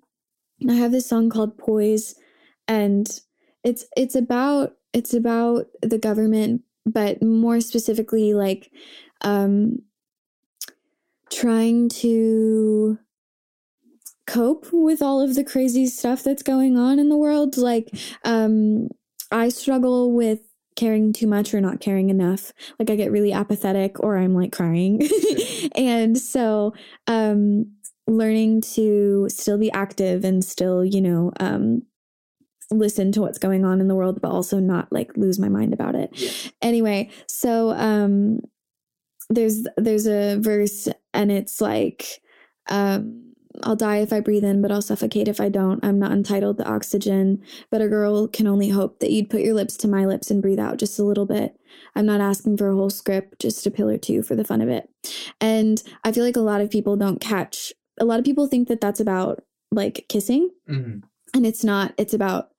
[0.68, 2.14] I have this song called "Poise,"
[2.71, 3.21] and
[3.65, 8.71] it's it's about it's about the government, but more specifically, like,
[9.23, 9.83] um,
[11.31, 12.99] trying to
[14.27, 17.57] cope with all of the crazy stuff that's going on in the world.
[17.57, 17.89] Like,
[18.25, 18.89] um,
[19.33, 20.41] I struggle with
[20.77, 22.53] caring too much or not caring enough.
[22.79, 25.03] Like, I get really apathetic or I'm like crying.
[25.77, 26.73] and so,
[27.09, 27.73] um,
[28.07, 31.83] learning to still be active and still, you know, um,
[32.71, 35.73] listen to what's going on in the world, but also not like lose my mind
[35.73, 36.53] about it.
[36.63, 38.41] Anyway, so um,
[39.29, 42.21] there's there's a verse and it's like,
[42.69, 43.33] um,
[43.65, 45.85] I'll die if I breathe in, but I'll suffocate if I don't.
[45.85, 49.55] I'm not entitled to oxygen, but a girl can only hope that you'd put your
[49.55, 51.59] lips to my lips and breathe out just a little bit.
[51.97, 54.61] I'm not asking for a whole script, just a pill or two for the fun
[54.61, 54.89] of it.
[55.41, 57.73] And I feel like a lot of people don't catch.
[57.99, 61.03] A lot of people think that that's about like kissing, Mhm.
[61.35, 61.93] and it's not.
[61.99, 62.50] It's about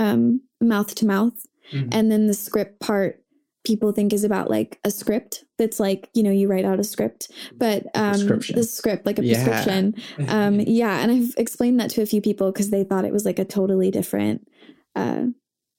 [0.00, 1.46] um, mouth to mouth.
[1.72, 1.88] Mhm.
[1.92, 3.22] And then the script part,
[3.64, 6.84] people think is about like a script that's like you know you write out a
[6.84, 8.18] script, but um,
[8.54, 9.44] the script like a Yeah.
[9.44, 9.94] prescription.
[10.28, 13.24] Um, yeah, and I've explained that to a few people because they thought it was
[13.24, 14.48] like a totally different
[14.96, 15.26] uh,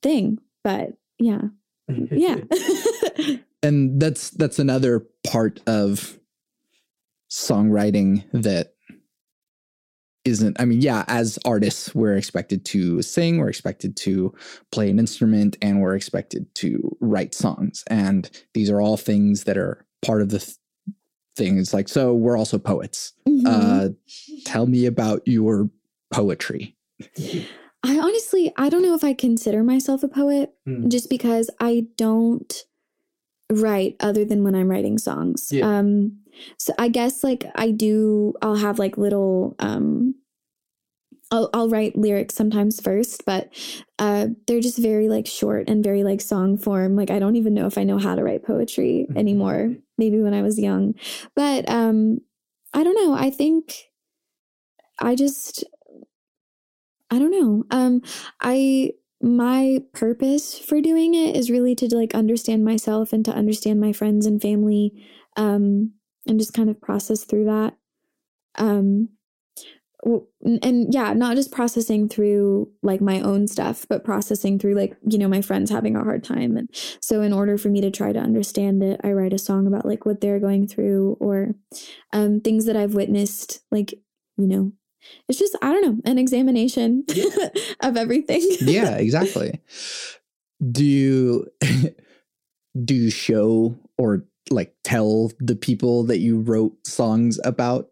[0.04, 0.38] thing.
[0.64, 1.42] But yeah,
[2.12, 2.38] yeah.
[3.64, 6.20] and that's that's another part of
[7.30, 8.74] songwriting that
[10.26, 14.34] isn't i mean yeah as artists we're expected to sing we're expected to
[14.72, 19.58] play an instrument and we're expected to write songs and these are all things that
[19.58, 20.58] are part of the th-
[21.36, 23.44] things like so we're also poets Mhm.
[23.48, 23.90] uh
[24.46, 25.70] tell me about your
[26.14, 26.76] poetry
[27.84, 30.88] I honestly, I don't know if I consider myself a poet Hmm.
[30.88, 32.54] just because I don't
[33.52, 35.52] write other than when I'm writing songs.
[35.52, 35.68] Yeah.
[35.68, 36.20] Um
[36.58, 40.16] so I guess like I do I'll have like little um
[41.32, 43.50] I'll I'll write lyrics sometimes first, but
[44.00, 46.96] uh they're just very like short and very like song form.
[46.96, 49.74] Like I don't even know if I know how to write poetry anymore.
[49.98, 50.96] Maybe when I was young.
[51.36, 52.20] But um
[52.74, 53.14] I don't know.
[53.14, 53.92] I think
[55.00, 55.64] I just
[57.10, 57.64] I don't know.
[57.72, 58.02] Um
[58.42, 58.92] I
[59.24, 63.94] my purpose for doing it is really to like understand myself and to understand my
[63.94, 64.94] friends and family
[65.38, 65.92] um
[66.28, 67.76] and just kind of process through that.
[68.56, 69.10] Um
[70.64, 75.18] and yeah, not just processing through like my own stuff, but processing through like, you
[75.20, 76.58] know, my friends having a hard time.
[76.58, 76.70] And
[77.02, 79.86] so in order for me to try to understand it, I write a song about
[79.86, 81.54] like what they're going through or
[82.14, 83.94] um things that I've witnessed, like,
[84.38, 84.72] you know,
[85.28, 87.06] it's just I don't know, an examination
[87.82, 88.42] of everything.
[88.62, 89.60] yeah exactly
[90.72, 91.48] do you
[92.86, 97.90] do you show or like tell the people that you wrote songs about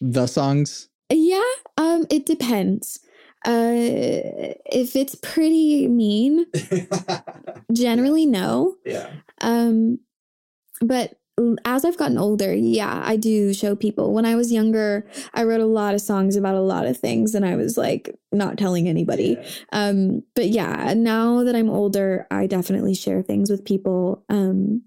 [0.00, 1.42] the songs Yeah,
[1.76, 2.98] um, it depends.
[3.46, 6.46] Uh, if it's pretty mean,
[7.72, 8.74] generally no.
[8.84, 9.10] yeah
[9.40, 10.00] Um,
[10.80, 11.14] but
[11.64, 14.14] as I've gotten older, yeah, I do show people.
[14.14, 17.34] When I was younger, I wrote a lot of songs about a lot of things,
[17.34, 19.36] and I was like not telling anybody.
[19.72, 24.24] Um, but yeah, now that I'm older, I definitely share things with people.
[24.28, 24.82] Um,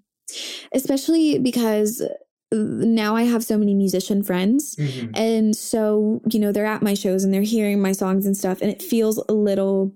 [0.73, 2.07] especially because uh,
[2.51, 4.75] now I have so many musician friends.
[4.75, 5.11] Mm-hmm.
[5.15, 8.61] And so, you know, they're at my shows and they're hearing my songs and stuff.
[8.61, 9.93] And it feels a little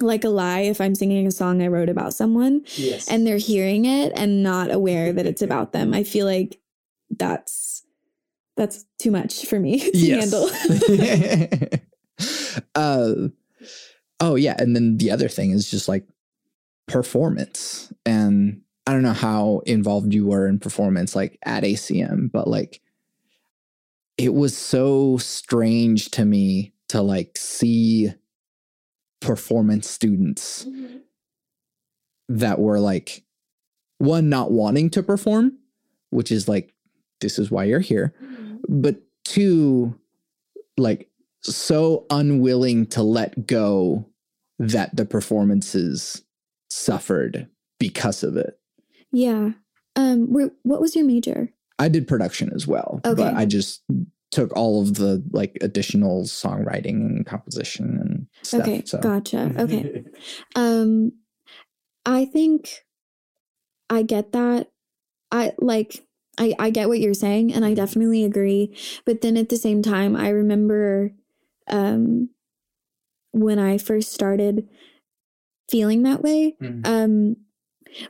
[0.00, 3.38] like a lie if I'm singing a song I wrote about someone yes and they're
[3.38, 5.94] hearing it and not aware that it's about them.
[5.94, 6.58] I feel like
[7.10, 7.84] that's
[8.56, 10.50] that's too much for me to handle.
[12.74, 13.28] uh
[14.20, 16.06] oh yeah and then the other thing is just like
[16.86, 22.48] performance and i don't know how involved you were in performance like at acm but
[22.48, 22.80] like
[24.16, 28.10] it was so strange to me to like see
[29.26, 30.66] performance students
[32.28, 33.22] that were like
[33.98, 35.52] one not wanting to perform
[36.10, 36.74] which is like
[37.20, 38.14] this is why you're here
[38.68, 39.98] but two
[40.76, 41.08] like
[41.42, 44.04] so unwilling to let go
[44.58, 46.22] that the performances
[46.70, 48.58] suffered because of it
[49.12, 49.50] Yeah.
[49.94, 51.52] Um where, what was your major?
[51.78, 53.22] i did production as well Okay.
[53.22, 53.82] but i just
[54.30, 58.62] took all of the like additional songwriting and composition and stuff.
[58.62, 58.98] okay, so.
[58.98, 59.52] gotcha.
[59.58, 60.04] Okay.
[60.54, 61.12] Um,
[62.04, 62.84] I think
[63.90, 64.68] I get that.
[65.30, 66.04] I like
[66.38, 68.76] I I get what you're saying and I definitely agree.
[69.04, 71.12] But then at the same time, I remember
[71.68, 72.30] um
[73.32, 74.68] when I first started
[75.70, 76.86] feeling that way, Mhm.
[76.86, 77.36] um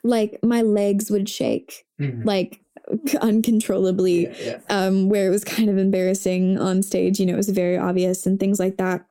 [0.02, 2.24] like my legs would shake Mhm.
[2.24, 2.60] like
[3.20, 4.60] uncontrollably Yeah, yeah.
[4.68, 7.18] um, where it was kind of embarrassing on stage.
[7.20, 9.06] You know, it was very obvious and things like that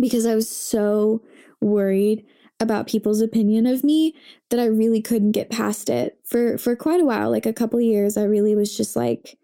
[0.00, 1.22] because I was so
[1.60, 2.24] worried
[2.60, 4.14] about people's opinion of me
[4.50, 7.78] that I really couldn't get past it for for quite a while, like a couple
[7.78, 8.16] of years.
[8.16, 9.38] I really was just like,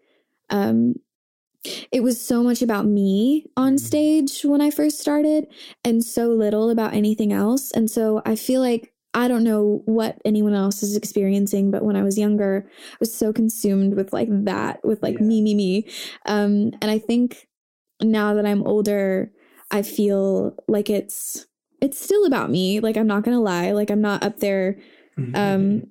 [0.49, 0.95] um,
[1.91, 3.79] it was so much about me on Mhm.
[3.79, 5.47] stage when I first started,
[5.83, 7.71] and so little about anything else.
[7.71, 11.95] And so I feel like I don't know what anyone else is experiencing, but when
[11.95, 15.25] I was younger, I was so consumed with like that, with like Yeah.
[15.25, 15.87] me, me, me.
[16.25, 17.47] Um, and I think
[18.01, 19.31] now that I'm older,
[19.69, 21.45] I feel like it's
[21.81, 22.79] it's still about me.
[22.79, 24.79] Like I'm not gonna lie, like I'm not up there
[25.33, 25.83] um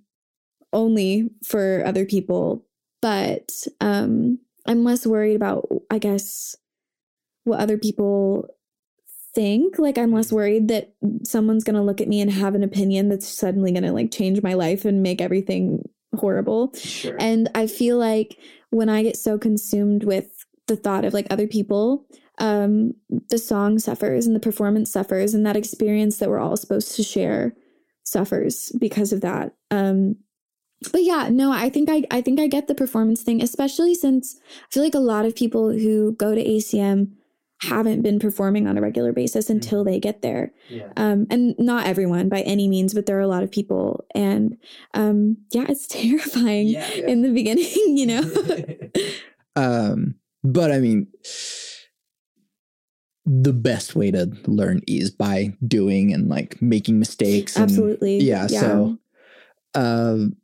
[0.73, 2.67] only for other people,
[3.03, 6.57] but um I'm less worried about I guess
[7.45, 8.49] what other people
[9.35, 9.79] think.
[9.79, 10.93] Like I'm less worried that
[11.25, 14.55] someone's gonna look at me and have an opinion that's suddenly gonna like change my
[14.55, 16.73] life and make everything horrible.
[16.75, 17.17] sure.
[17.19, 18.39] And I feel like
[18.71, 22.07] when I get so consumed with the thought of like other people,
[22.39, 22.95] um,
[23.29, 27.03] the song suffers and the performance suffers, and that experience that we're all supposed to
[27.03, 27.55] share
[28.05, 29.55] suffers because of that.
[29.71, 30.17] Um,
[30.93, 34.39] but yeah, no, I think I I think I get the performance thing, especially since
[34.51, 37.13] I feel like a lot of people who go to ACM
[37.63, 40.89] haven't been performing on a regular basis until they get there yeah.
[40.97, 44.57] um, and not everyone by any means, but there are a lot of people, and
[44.95, 47.07] um, yeah, it's terrifying Yeah, yeah.
[47.07, 49.03] in the beginning, you know.
[49.57, 51.07] um, but I mean,
[53.27, 57.57] the best way to learn is by doing and like making mistakes.
[57.57, 58.47] and- Absolutely, Yeah.
[58.47, 58.99] So,
[59.75, 60.37] um,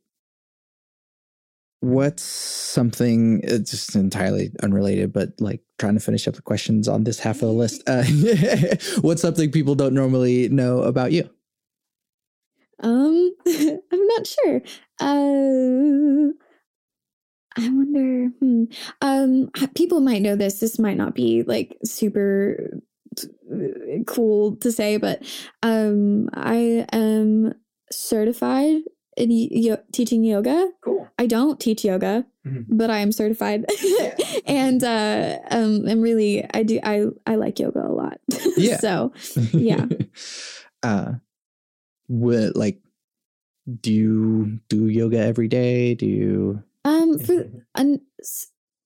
[1.81, 7.05] what's something it's just entirely unrelated, but like trying to finish up the questions on
[7.05, 7.83] this half of the list?
[7.87, 8.05] Uh,
[9.01, 11.29] what's something people don't normally know about you?
[12.83, 14.63] um, I'm not sure.
[15.01, 16.33] Uh,
[17.59, 18.29] I wonder.
[18.41, 18.65] Hmm.
[19.01, 20.61] Um, people might know this.
[20.61, 22.81] This might not be like super
[23.21, 25.23] uh, cool to say, but
[25.63, 27.55] um, I am
[27.91, 28.83] certified
[29.17, 30.69] in yo- teaching yoga.
[30.83, 31.09] Cool.
[31.19, 32.67] I don't teach yoga, Mhm.
[32.69, 33.65] but I am certified,
[34.47, 38.21] and uh, um, I'm really I do I I like yoga a lot.
[38.57, 38.79] Yeah.
[38.79, 39.13] so
[39.53, 39.87] Yeah.
[40.83, 41.13] uh,
[42.09, 42.81] what like?
[43.81, 45.95] Do you do yoga every day?
[45.95, 46.63] Do you?
[46.85, 48.01] um for un,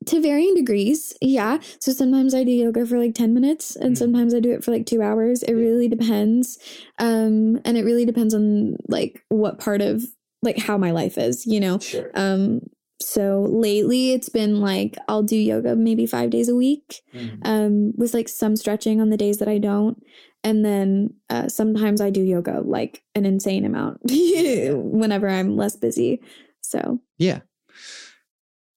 [0.06, 1.58] to varying degrees, yeah.
[1.80, 3.98] So sometimes I do yoga for like ten minutes, and Mhm.
[3.98, 5.42] sometimes I do it for like two hours.
[5.42, 6.56] It really depends,
[6.98, 10.02] um, and it really depends on like what part of
[10.42, 11.78] like how my life is, you know.
[11.78, 12.10] Sure.
[12.14, 12.60] Um,
[13.02, 17.00] so lately it's been like I'll do yoga maybe five days a week.
[17.44, 20.02] um, with like some stretching on the days that I don't.
[20.42, 26.20] And then uh, sometimes I do yoga like an insane amount whenever I'm less busy.
[26.62, 27.40] So, Yeah.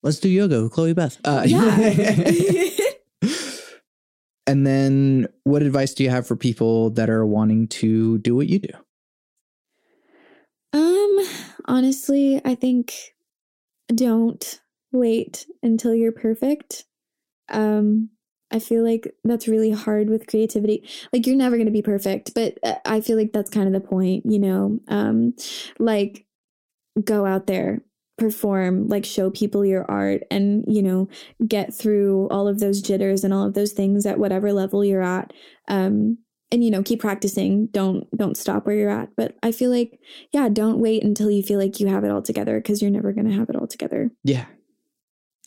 [0.02, 1.17] Let's do yoga with Chloe Beth.
[1.23, 1.93] Uh, yeah.
[4.47, 8.47] and then, what advice do you have for people that are wanting to do what
[8.47, 8.73] you do?
[10.74, 11.18] Um,
[11.66, 12.94] honestly, I think
[13.94, 16.86] don't wait until you're perfect.
[17.50, 18.10] Um,
[18.52, 20.88] I feel like that's really hard with creativity.
[21.14, 23.74] Like you're never going to be perfect, but uh, I feel like that's kind of
[23.74, 24.80] the point, you know.
[24.88, 25.36] Um
[25.80, 26.26] like
[27.04, 27.82] go out there,
[28.18, 31.10] perform, like show people your art and, you know,
[31.47, 35.02] get through all of those jitters and all of those things at whatever level you're
[35.04, 35.34] at.
[35.68, 36.20] Um
[36.54, 37.66] and you know, keep practicing.
[37.68, 39.10] Don't don't stop where you're at.
[39.18, 39.99] But I feel like
[40.32, 43.12] yeah, don't wait until you feel like you have it all together because you're never
[43.12, 44.12] going to have it all together.
[44.24, 44.45] Yeah.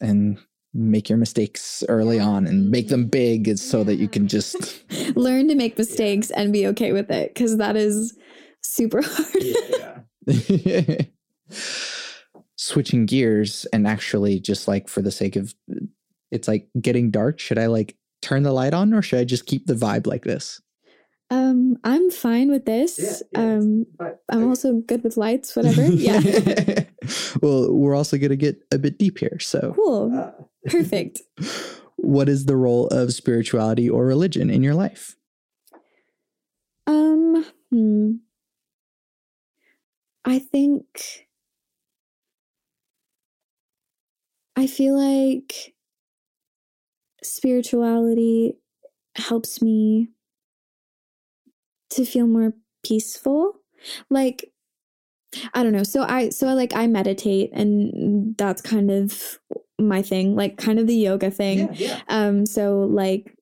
[0.01, 0.39] And
[0.75, 4.85] make your mistakes early on and make them big is so that you can just.
[5.17, 8.19] Learn to make mistakes and be okay with it because that is
[8.63, 9.01] super
[10.27, 11.09] hard.
[12.57, 15.55] Switching gears and actually just like for the sake of
[16.33, 17.39] it's like getting dark.
[17.39, 20.25] Should I like turn the light on or should I just keep the vibe like
[20.25, 20.61] this?
[21.31, 23.23] Um, I'm fine with this.
[23.35, 23.87] um,
[24.29, 25.85] I'm also good with lights, whatever.
[25.87, 26.21] Yeah.
[27.43, 29.39] well, we're also going to get a bit deep here.
[29.41, 30.49] So, cool.
[30.67, 31.23] Perfect.
[31.97, 35.17] what is the role of spirituality or religion in your life?
[36.87, 38.13] Um, hmm.
[40.25, 41.27] I think
[44.57, 45.75] I feel like
[47.23, 48.55] spirituality
[49.17, 50.11] helps me
[51.97, 52.53] to feel more
[52.85, 53.55] peaceful.
[54.11, 54.51] Like
[55.53, 55.83] I don't know.
[55.83, 59.39] So I so I like I meditate and that's kind of
[59.79, 61.75] my thing, like kind of the yoga thing.
[61.75, 62.01] Yeah, yeah.
[62.09, 63.37] Um so like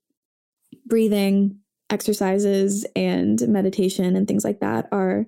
[0.86, 1.58] breathing
[1.90, 5.26] exercises and meditation and things like that are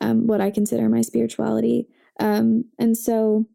[0.00, 1.88] um, what I consider my spirituality.
[2.20, 3.46] Um, and so,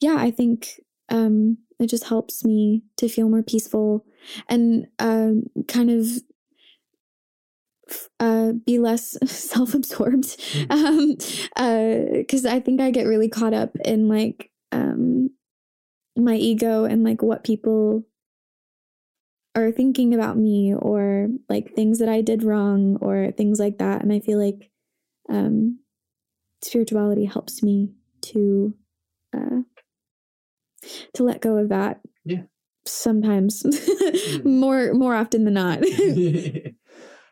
[0.00, 4.04] yeah, I think um, it just helps me to feel more peaceful
[4.48, 5.32] and uh,
[5.68, 6.06] kind of
[8.20, 11.48] uh, be less self-absorbed because mm.
[11.56, 15.30] um, uh, I think I get really caught up in like um,
[16.16, 18.04] my ego and like what people
[19.54, 24.02] are thinking about me or like things that I did wrong or things like that.
[24.02, 24.70] And I feel like
[25.28, 25.80] um,
[26.62, 28.74] spirituality helps me to
[29.34, 29.62] uh,
[31.14, 32.00] to let go of that.
[32.24, 32.42] Yeah.
[32.84, 34.44] Sometimes, mm.
[34.44, 35.80] more more often than not.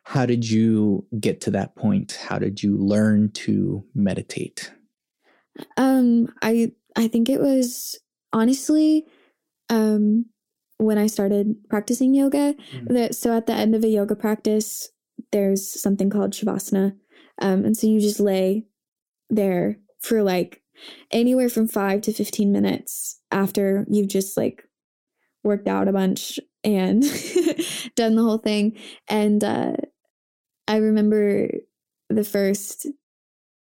[0.05, 2.18] How did you get to that point?
[2.28, 4.72] How did you learn to meditate?
[5.76, 7.98] Um, I I think it was
[8.32, 9.07] honestly,
[9.70, 10.26] um,
[10.78, 12.55] when I started practicing yoga.
[12.55, 12.94] Mm-hmm.
[12.94, 14.90] That so at the end of a yoga practice,
[15.32, 16.96] there's something called shavasana,
[17.40, 18.66] um, and so you just lay
[19.30, 20.62] there for like
[21.11, 24.64] anywhere from five to fifteen minutes after you've just like
[25.42, 27.02] worked out a bunch and
[27.96, 28.76] done the whole thing.
[29.09, 29.74] And uh,
[30.69, 31.49] I remember
[32.09, 32.87] the first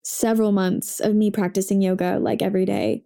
[0.04, 3.02] several months of me practicing yoga like every day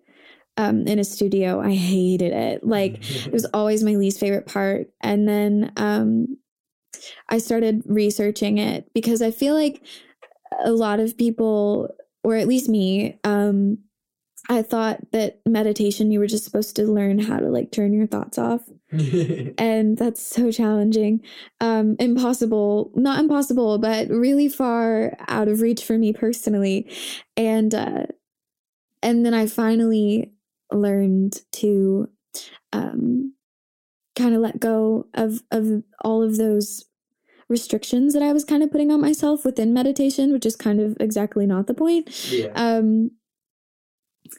[0.57, 1.61] um, in a studio.
[1.61, 2.65] I hated it.
[2.65, 4.89] Like it was always my least favorite part.
[5.03, 6.37] And then um,
[7.29, 9.83] I started researching it because I feel like
[10.65, 11.89] a lot of people,
[12.23, 13.79] or at least me, um,
[14.49, 18.07] I thought that meditation, you were just supposed to learn how to like turn your
[18.07, 18.63] thoughts off.
[19.59, 21.23] and that's so challenging.
[21.61, 26.91] Um, impossible, not impossible, but really far out of reach for me personally.
[27.37, 28.07] And, uh,
[29.03, 30.33] and then I finally
[30.73, 32.09] learned to
[32.73, 33.35] um,
[34.17, 36.85] kind of let go of of all of those
[37.49, 40.97] restrictions that I was kind of putting on myself within meditation, which is kind of
[41.01, 42.31] exactly not the point.
[42.31, 42.53] Yeah.
[42.55, 43.13] Um,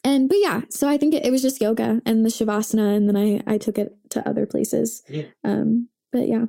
[0.03, 3.09] and but yeah, so I think it, it was just yoga and the shavasana, and
[3.09, 5.03] then I I took it to other places.
[5.09, 5.25] Yeah.
[5.43, 6.45] Um, but yeah.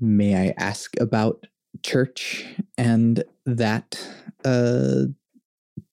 [0.00, 1.46] May I ask about
[1.82, 2.44] church
[2.76, 4.00] and that
[4.44, 5.04] uh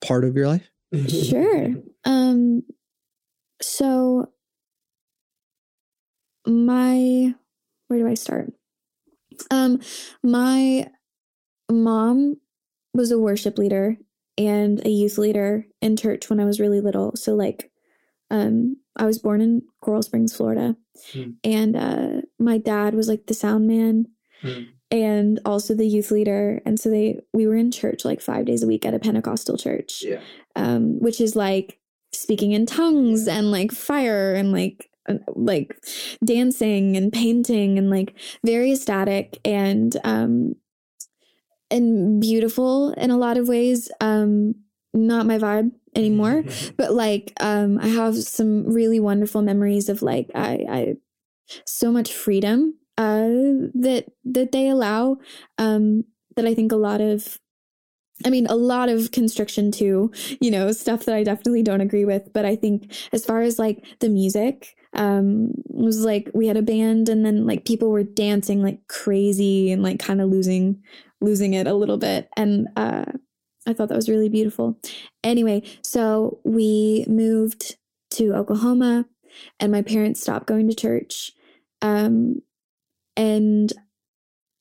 [0.02, 0.70] part of your life?
[1.08, 1.76] sure.
[2.06, 2.64] Um
[3.62, 4.32] so
[6.48, 7.34] my
[7.88, 8.52] where do I start?
[9.52, 9.80] Um
[10.24, 10.88] my
[11.72, 12.38] mom
[12.94, 13.98] was a worship leader
[14.38, 17.16] and a youth leader in church when I was really little.
[17.16, 17.72] So like
[18.32, 20.76] um I was born in Coral Springs, Florida.
[21.14, 21.36] Mm.
[21.44, 24.08] And uh my dad was like the sound man.
[24.44, 28.46] Mm and also the youth leader and so they we were in church like five
[28.46, 30.20] days a week at a pentecostal church yeah.
[30.56, 31.80] um, which is like
[32.12, 35.76] speaking in tongues and like fire and like uh, like
[36.26, 40.56] dancing and painting and like very ecstatic and um
[41.72, 44.56] and beautiful in a lot of ways um
[44.94, 46.44] not my vibe anymore
[46.78, 50.96] but like um i have some really wonderful memories of like i i
[51.66, 53.30] so much freedom uh,
[53.74, 55.18] that that they allow
[55.58, 56.04] um,
[56.36, 57.40] that I think a lot of
[58.26, 60.12] I mean, a lot of constriction too,
[60.42, 62.34] you know, stuff that I definitely don't agree with.
[62.34, 66.58] But I think as far as like the music, um, it was like we had
[66.58, 70.84] a band and then like people were dancing like crazy and like kind of losing,
[71.22, 72.28] losing it a little bit.
[72.36, 73.06] And, uh,
[73.68, 74.80] I thought that was really beautiful.
[75.24, 77.78] Anyway, so we moved
[78.12, 79.06] to Oklahoma
[79.60, 81.32] and my parents stopped going to church.
[81.82, 82.42] Um,
[83.16, 83.72] and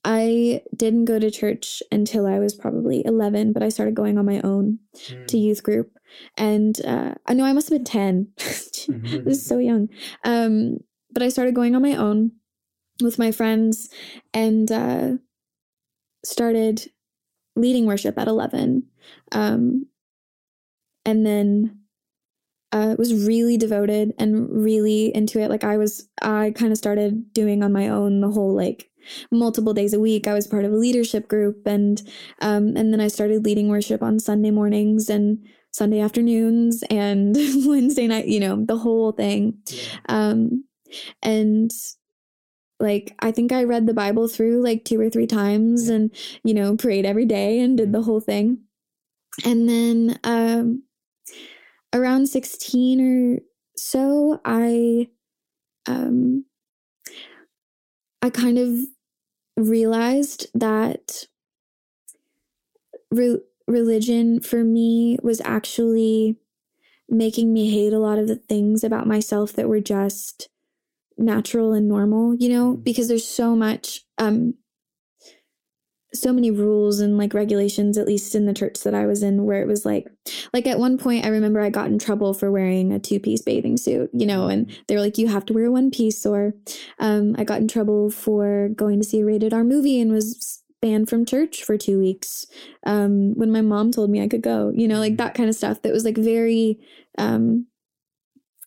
[0.05, 4.27] I didn't go to church until I was probably 11, but I started going on
[4.27, 5.27] my own mm.
[5.27, 5.93] to youth group.
[6.37, 8.29] And uh, I know I must have been 10.
[9.15, 9.89] I was so young.
[10.25, 10.79] Um,
[11.13, 12.33] but I started going on my own
[13.03, 13.91] with my friends
[14.33, 15.13] and uh,
[16.25, 16.91] started
[17.59, 18.85] leading worship at 11.
[19.33, 19.87] Um,
[21.05, 21.79] and then
[22.73, 25.51] uh, was really devoted and really into it.
[25.51, 28.91] Like I was, I kind of started doing on my own the whole like
[29.31, 30.27] multiple days a week.
[30.27, 32.01] I was part of a leadership group, and
[32.41, 35.39] um, and then I started leading worship on Sunday mornings and
[35.71, 37.35] Sunday afternoons and
[37.67, 38.27] Wednesday night.
[38.27, 39.59] You know, the whole thing.
[40.09, 40.65] Um,
[41.23, 41.71] and
[42.81, 46.11] like I think I read the Bible through like two or three times, and
[46.45, 48.61] you know, prayed every day and did the whole thing.
[49.45, 50.83] And then um
[51.95, 53.41] around 16 or
[53.77, 55.09] so, I
[55.87, 56.45] um,
[58.23, 58.79] I kind of
[59.57, 61.27] realized that
[63.11, 66.37] re- religion for me was actually
[67.09, 70.49] making me hate a lot of the things about myself that were just
[71.19, 74.55] natural and normal, you know, because there's so much um
[76.15, 79.45] so many rules and like regulations at least in the church that I was in
[79.45, 80.07] where it was like
[80.55, 83.77] like at one point I remember I got in trouble for wearing a two-piece bathing
[83.77, 86.55] suit, you know, and they were like you have to wear one piece or
[86.99, 90.63] um I got in trouble for going to see a rated R movie and was
[90.81, 92.47] banned from church for 2 weeks
[92.87, 95.55] um when my mom told me I could go, you know, like that kind of
[95.57, 96.79] stuff that was like very
[97.19, 97.67] um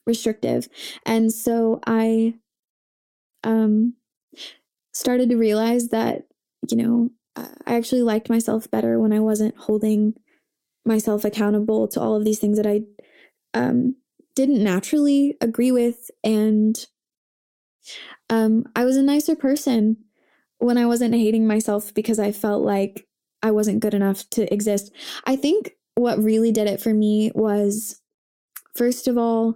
[0.06, 0.68] restrictive.
[1.06, 2.36] And so I
[3.44, 3.94] um
[4.94, 6.24] started to realize that
[6.70, 10.14] you know I actually liked myself better when I wasn't holding
[10.86, 12.82] myself accountable to all of these things that I
[13.54, 13.96] um,
[14.36, 16.10] didn't naturally agree with.
[16.24, 16.78] And
[18.30, 19.98] um, I was a nicer person
[20.58, 23.08] when I wasn't hating myself because I felt like
[23.42, 24.92] I wasn't good enough to exist.
[25.26, 28.02] I think what really did it for me was,
[28.76, 29.56] first of all,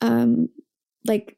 [0.00, 0.48] um,
[1.04, 1.36] like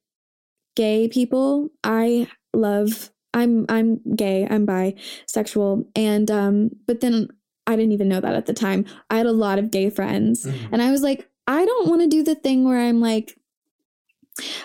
[0.76, 1.70] gay people.
[1.82, 7.28] I love I'm I'm gay, I'm bisexual, and um, but then
[7.66, 8.86] I didn't even know that at the time.
[9.10, 10.72] I had a lot of gay friends, mm-hmm.
[10.72, 13.38] and I was like, I don't want to do the thing where I'm like,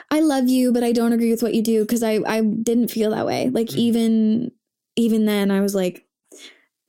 [0.09, 2.87] I love you, but I don't agree with what you do because I I didn't
[2.87, 3.49] feel that way.
[3.49, 3.79] Like mm-hmm.
[3.79, 4.51] even
[4.95, 6.05] even then, I was like,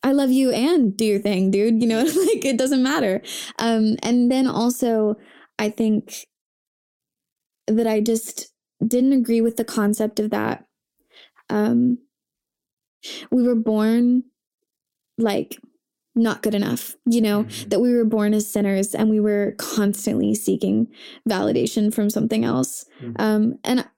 [0.05, 1.83] I love you and do your thing, dude.
[1.83, 3.23] You know, like it doesn't matter.
[3.59, 5.17] Um, and then also,
[5.59, 6.27] I think
[7.67, 8.52] that I just
[8.87, 10.67] didn't agree with the concept of that
[11.53, 11.99] um,
[13.31, 14.25] we were born
[15.19, 15.61] like
[16.15, 17.69] not good enough, you know, mm-hmm.
[17.69, 20.87] that we were born as sinners and we were constantly seeking
[21.29, 22.85] validation from something else.
[23.01, 23.21] Mm-hmm.
[23.21, 23.89] Um, and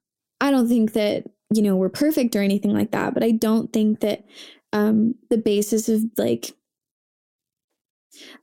[0.40, 3.72] I don't think that, you know, we're perfect or anything like that, but I don't
[3.72, 4.24] think that
[4.72, 6.52] um, the basis of like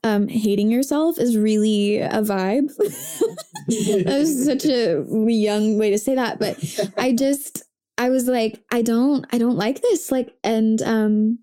[0.04, 2.74] um, hating yourself is really a vibe.
[2.76, 6.58] that was such a young way to say that, but
[6.96, 7.62] I just,
[7.98, 10.10] I was like, I don't, I don't like this.
[10.10, 11.38] Like, and, um,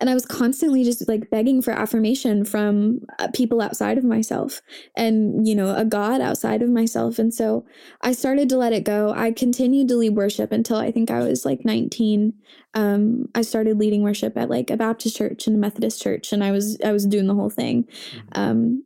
[0.00, 4.60] and I was constantly just like begging for affirmation from uh, people outside of myself
[4.96, 7.18] and, you know, a God outside of myself.
[7.18, 7.64] And so
[8.02, 9.12] I started to let it go.
[9.16, 12.32] I continued to lead worship until I think I was like 19.
[12.74, 16.44] Um, I started leading worship at like a Baptist church and a Methodist church, and
[16.44, 17.84] I was, I was doing the whole thing.
[17.84, 18.40] Mm-hmm.
[18.40, 18.84] Um,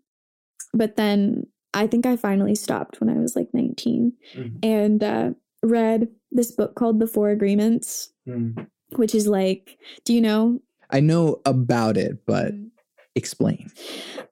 [0.72, 4.56] but then I think I finally stopped when I was like 19 mm-hmm.
[4.62, 5.30] and, uh,
[5.62, 8.66] read this book called The Four Agreements, mm.
[8.96, 10.60] which is like, do you know?
[10.92, 12.68] I know about it, but mm.
[13.14, 13.70] explain.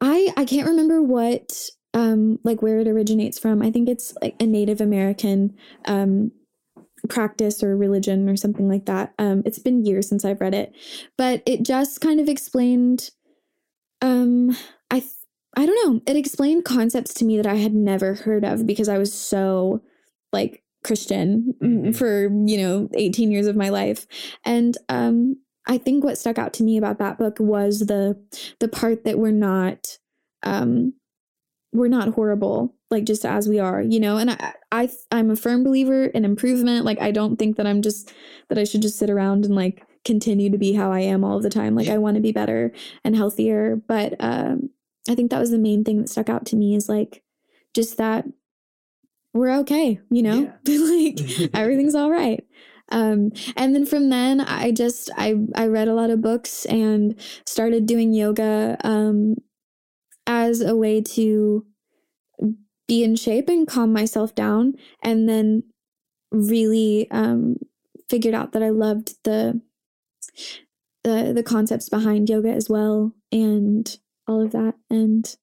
[0.00, 1.52] I I can't remember what
[1.94, 3.62] um like where it originates from.
[3.62, 5.56] I think it's like a Native American
[5.86, 6.30] um
[7.08, 9.14] practice or religion or something like that.
[9.18, 10.72] Um it's been years since I've read it,
[11.16, 13.10] but it just kind of explained
[14.02, 14.56] um
[14.90, 15.02] I
[15.56, 16.00] I don't know.
[16.06, 19.82] It explained concepts to me that I had never heard of because I was so
[20.32, 21.92] like Christian mm-hmm.
[21.92, 24.06] for, you know, 18 years of my life.
[24.44, 25.36] And um
[25.70, 28.20] I think what stuck out to me about that book was the
[28.58, 29.98] the part that we're not
[30.42, 30.94] um
[31.72, 34.16] we're not horrible like just as we are, you know.
[34.16, 36.84] And I I I'm a firm believer in improvement.
[36.84, 38.12] Like I don't think that I'm just
[38.48, 41.38] that I should just sit around and like continue to be how I am all
[41.38, 41.76] the time.
[41.76, 42.72] Like I want to be better
[43.04, 44.70] and healthier, but um
[45.08, 47.22] I think that was the main thing that stuck out to me is like
[47.74, 48.26] just that
[49.32, 50.52] we're okay, you know?
[50.64, 50.78] Yeah.
[51.46, 52.44] like everything's all right.
[52.90, 57.18] Um, and then from then I just I I read a lot of books and
[57.46, 59.36] started doing yoga um,
[60.26, 61.64] as a way to
[62.88, 65.62] be in shape and calm myself down and then
[66.32, 67.56] really um,
[68.08, 69.60] figured out that I loved the
[71.04, 75.36] the the concepts behind yoga as well and all of that and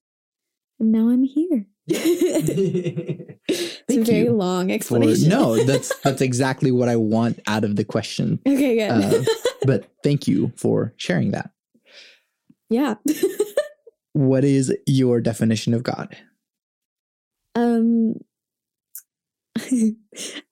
[0.79, 1.67] now I'm here.
[1.87, 5.31] It's a very long explanation.
[5.31, 8.39] For, no, that's that's exactly what I want out of the question.
[8.45, 8.91] Okay, good.
[8.91, 9.23] Uh,
[9.65, 11.51] but thank you for sharing that.
[12.69, 12.95] Yeah.
[14.13, 16.17] what is your definition of God?
[17.55, 18.15] Um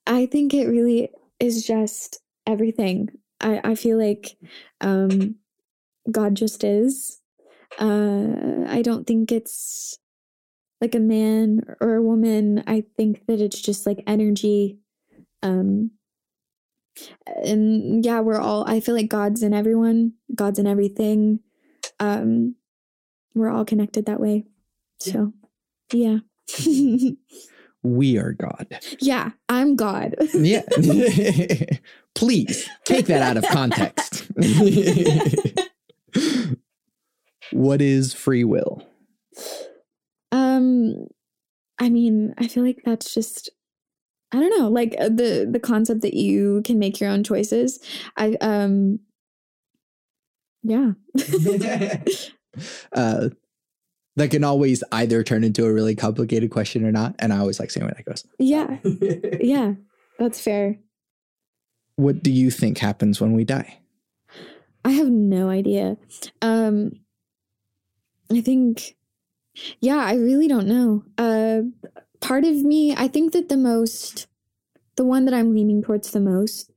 [0.08, 1.10] I think it really
[1.40, 3.10] is just everything.
[3.42, 4.38] I, I feel like
[4.82, 5.36] um
[6.10, 7.20] God just is.
[7.78, 10.00] Uh I don't think it's
[10.82, 14.80] like a man or a woman, I think that it's just like energy.
[15.42, 15.92] Um,
[17.44, 21.40] and yeah, we're all, I feel like God's in everyone, God's in everything.
[22.00, 22.56] Um,
[23.34, 24.46] we're all connected that way.
[25.00, 25.34] So,
[25.92, 26.20] yeah.
[27.84, 28.80] we are God.
[29.00, 30.16] Yeah, I'm God.
[30.34, 30.64] Yeah.
[32.16, 34.32] Please take that out of context.
[37.52, 38.88] what is free will?
[40.56, 41.08] Um
[41.78, 43.50] I mean, I feel like that's just
[44.32, 47.80] I don't know, like uh, the the concept that you can make your own choices.
[48.18, 49.00] I um
[50.64, 50.94] yeah.
[52.94, 53.30] uh,
[54.16, 57.16] that can always either turn into a really complicated question or not.
[57.20, 58.26] And I always like seeing where that goes.
[58.40, 58.78] yeah.
[59.42, 59.74] Yeah.
[60.18, 60.80] That's fair.
[61.98, 63.80] What do you think happens when we die?
[64.84, 65.98] I have no idea.
[66.42, 66.94] Um
[68.32, 68.96] I think
[69.80, 71.04] yeah, I really don't know.
[71.18, 71.64] Uh
[72.22, 74.28] part of me, I think that the most
[74.96, 76.72] the one that I'm leaning towards the most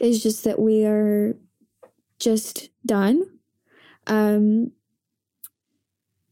[0.00, 1.36] is just that we are
[2.18, 3.24] just done.
[4.06, 4.72] Um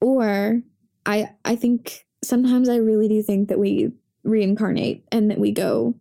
[0.00, 0.62] or
[1.06, 3.92] I I think sometimes I really do think that we
[4.24, 5.94] reincarnate and that we go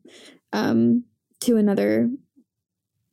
[0.54, 1.06] um
[1.42, 2.10] to another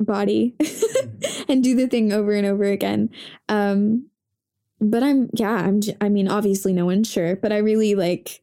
[0.01, 0.55] body
[1.49, 3.11] and do the thing over and over again.
[3.49, 4.09] Um,
[4.81, 8.43] but I'm, yeah, I'm, I mean, obviously no one's sure, but I really like,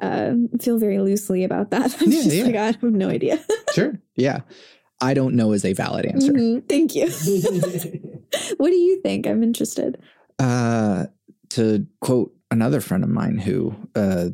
[0.00, 1.94] uh, feel very loosely about that.
[2.02, 2.44] I'm Yeah, just yeah.
[2.44, 3.38] like, I have no idea.
[3.74, 3.98] Sure.
[4.14, 4.40] Yeah.
[5.00, 6.32] I don't know is a valid answer.
[6.32, 7.08] Mhm, Thank you.
[8.58, 9.26] what do you think?
[9.26, 10.00] I'm interested.
[10.38, 11.06] Uh,
[11.50, 14.28] to quote another friend of mine who uh,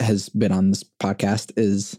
[0.00, 1.98] has been on this podcast is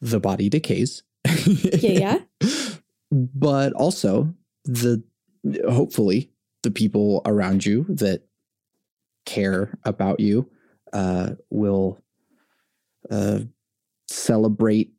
[0.00, 1.02] the body decays.
[1.44, 2.48] Yeah, yeah.
[3.10, 4.32] but also
[4.64, 5.02] the
[5.68, 6.30] hopefully
[6.66, 8.22] the people around you that
[9.24, 10.50] care about you
[10.92, 11.96] uh, will
[13.08, 13.38] uh,
[14.08, 14.92] celebrate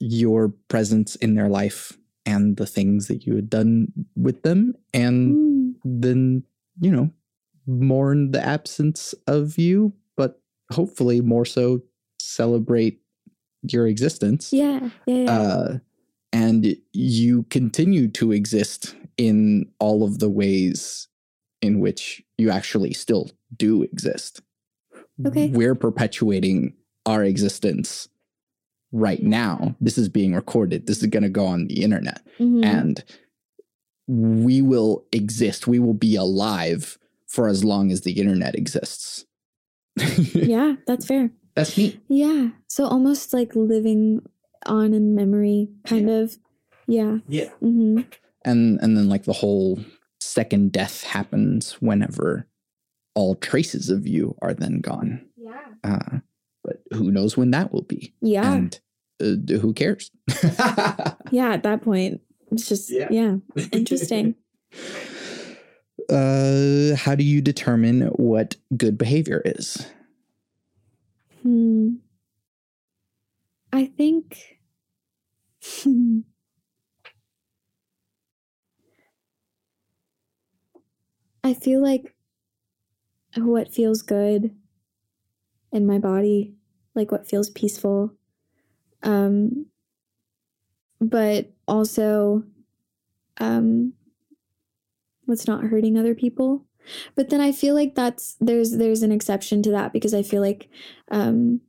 [0.00, 3.86] your presence in their life and the things that you had done
[4.16, 6.42] with them and Mm, then
[6.80, 7.08] you know
[7.68, 10.40] mourn the absence of you but
[10.72, 11.80] hopefully more so
[12.18, 13.00] celebrate
[13.62, 15.30] your existence yeah, yeah, yeah.
[15.30, 15.78] uh,
[16.32, 21.08] and you continue to exist in all of the ways
[21.60, 24.40] in which you actually still do exist.
[25.26, 25.48] Okay.
[25.48, 26.72] We're perpetuating
[27.04, 28.08] our existence
[28.92, 29.76] right now.
[29.78, 30.86] This is being recorded.
[30.86, 32.26] This is going to go on the internet.
[32.38, 32.64] Mhm.
[32.64, 33.04] And
[34.08, 35.66] we will exist.
[35.66, 36.96] We will be alive
[37.26, 39.26] for as long as the internet exists.
[40.32, 41.30] yeah, that's fair.
[41.54, 42.00] That's neat.
[42.08, 42.52] Yeah.
[42.68, 44.22] So almost like living
[44.64, 46.38] on in memory, kind of.
[46.86, 47.18] Yeah.
[47.28, 47.50] Yeah.
[47.60, 48.00] hmm
[48.44, 49.80] and and then like the whole
[50.20, 52.46] second death happens whenever
[53.14, 55.60] all traces of you are then gone Yeah.
[55.84, 56.18] uh,
[56.62, 58.52] but who knows when that will be Yeah.
[58.52, 58.78] and
[59.22, 60.10] uh, who cares
[61.30, 61.52] yeah.
[61.52, 62.20] At that point,
[62.52, 63.08] it's just, Yeah.
[63.10, 63.36] yeah.
[63.72, 64.34] Interesting.
[66.08, 69.86] uh, how do you determine what good behavior is
[71.42, 71.94] Hmm.
[73.72, 74.58] I think.
[81.42, 82.14] I feel like
[83.36, 84.54] what feels good
[85.72, 86.54] in my body,
[86.94, 88.12] like what feels peaceful.
[89.02, 89.66] Um,
[91.00, 92.44] but also,
[93.38, 93.94] um,
[95.24, 96.66] what's not hurting other people.
[97.14, 100.42] But then I feel like that's there's there's an exception to that because I feel
[100.42, 100.68] like
[101.10, 101.60] um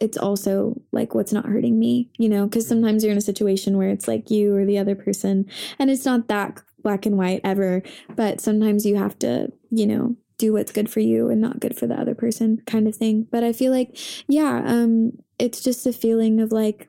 [0.00, 3.76] it's also like what's not hurting me, you know, because sometimes you're in a situation
[3.76, 5.46] where it's like you or the other person,
[5.78, 7.82] and it's not that black and white ever,
[8.14, 11.76] but sometimes you have to, you know, do what's good for you and not good
[11.76, 13.26] for the other person kind of thing.
[13.30, 13.96] But I feel like,
[14.28, 16.88] yeah, um, it's just a feeling of like,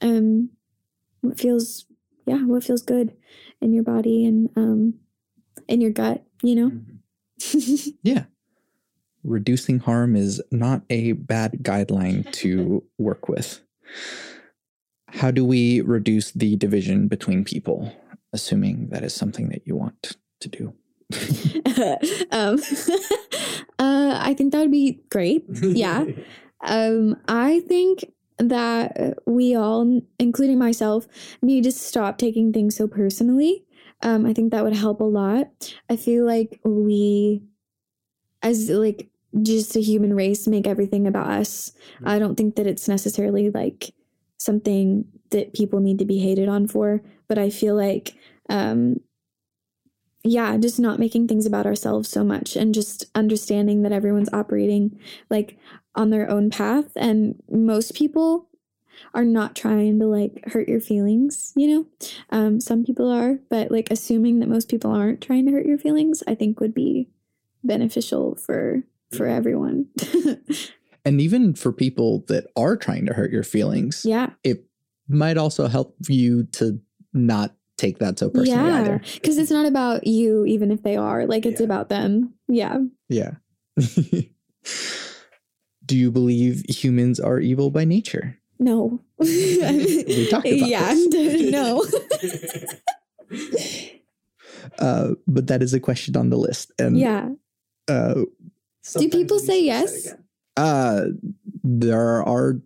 [0.00, 0.50] um,
[1.22, 1.86] what feels,
[2.26, 3.16] yeah, what feels good
[3.60, 4.94] in your body and, um,
[5.66, 6.72] in your gut, you know?
[8.02, 8.24] Yeah.
[9.24, 13.60] Reducing harm is not a bad guideline to work with
[15.10, 17.92] how do we reduce the division between people
[18.32, 20.74] assuming that is something that you want to do
[22.32, 22.58] um,
[23.78, 25.44] uh, I think that would be great.
[25.48, 26.04] Yeah.
[26.60, 28.04] Um, I think
[28.38, 31.06] that we all, including myself,
[31.40, 33.64] need to stop taking things so personally.
[34.02, 35.72] Um, I think that would help a lot.
[35.88, 37.44] I feel like we,
[38.42, 39.08] as like
[39.40, 41.70] just a human race, make everything about us.
[42.04, 43.94] I don't think that it's necessarily like
[44.38, 48.16] something that people need to be hated on for, but I feel like,
[48.48, 49.00] um,
[50.24, 54.98] yeah, just not making things about ourselves so much and just understanding that everyone's operating
[55.30, 55.58] like
[55.94, 56.90] on their own path.
[56.96, 58.48] And most people
[59.14, 61.86] are not trying to like hurt your feelings, you know?
[62.30, 65.78] Um, some people are, but like assuming that most people aren't trying to hurt your
[65.78, 67.08] feelings, I think would be
[67.62, 69.86] beneficial for for everyone.
[71.08, 74.30] And even for people that are trying to hurt your feelings, yeah.
[74.44, 74.66] it
[75.08, 76.78] might also help you to
[77.12, 78.80] not take that so personally yeah.
[78.80, 79.00] either.
[79.14, 81.26] Because it's not about you, even if they are.
[81.26, 81.64] Like it's Yeah.
[81.64, 82.34] about them.
[82.48, 82.78] Yeah.
[83.08, 83.32] Yeah.
[85.86, 88.38] Do you believe humans are evil by nature?
[88.58, 89.00] No.
[89.18, 90.94] We talked about yeah.
[90.94, 91.50] this.
[91.52, 91.84] no.
[94.78, 96.72] Uh, but that is a question on the list.
[96.78, 97.30] And yeah.
[97.88, 98.22] uh,
[98.98, 100.14] Do people say yes?
[100.56, 101.06] uh,
[101.62, 102.60] there are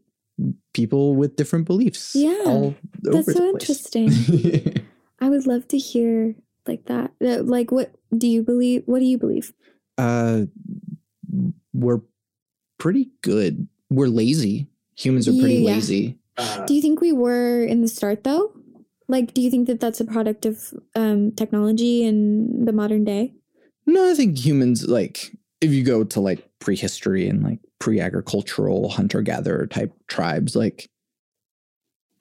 [0.74, 2.14] people with different beliefs.
[2.14, 2.43] Yeah.
[2.47, 3.53] all That's so the place.
[3.53, 4.86] interesting.
[5.20, 6.34] I would love to hear
[6.66, 7.12] like that.
[7.24, 8.82] Uh, Like, what do you believe?
[8.86, 9.53] What do you believe?
[9.99, 10.47] uh,
[11.72, 12.01] we're
[12.78, 13.68] pretty good.
[13.90, 14.68] We're lazy.
[14.97, 15.74] Humans are pretty Yeah.
[15.74, 16.18] lazy.
[16.66, 18.53] Do you think we were in the start though?
[19.09, 23.34] Like, do you think that that's a product of um, technology in the modern day?
[23.86, 29.66] No, I think humans like if you go to like prehistory and like pre-agricultural hunter-gatherer
[29.66, 30.89] type tribes, like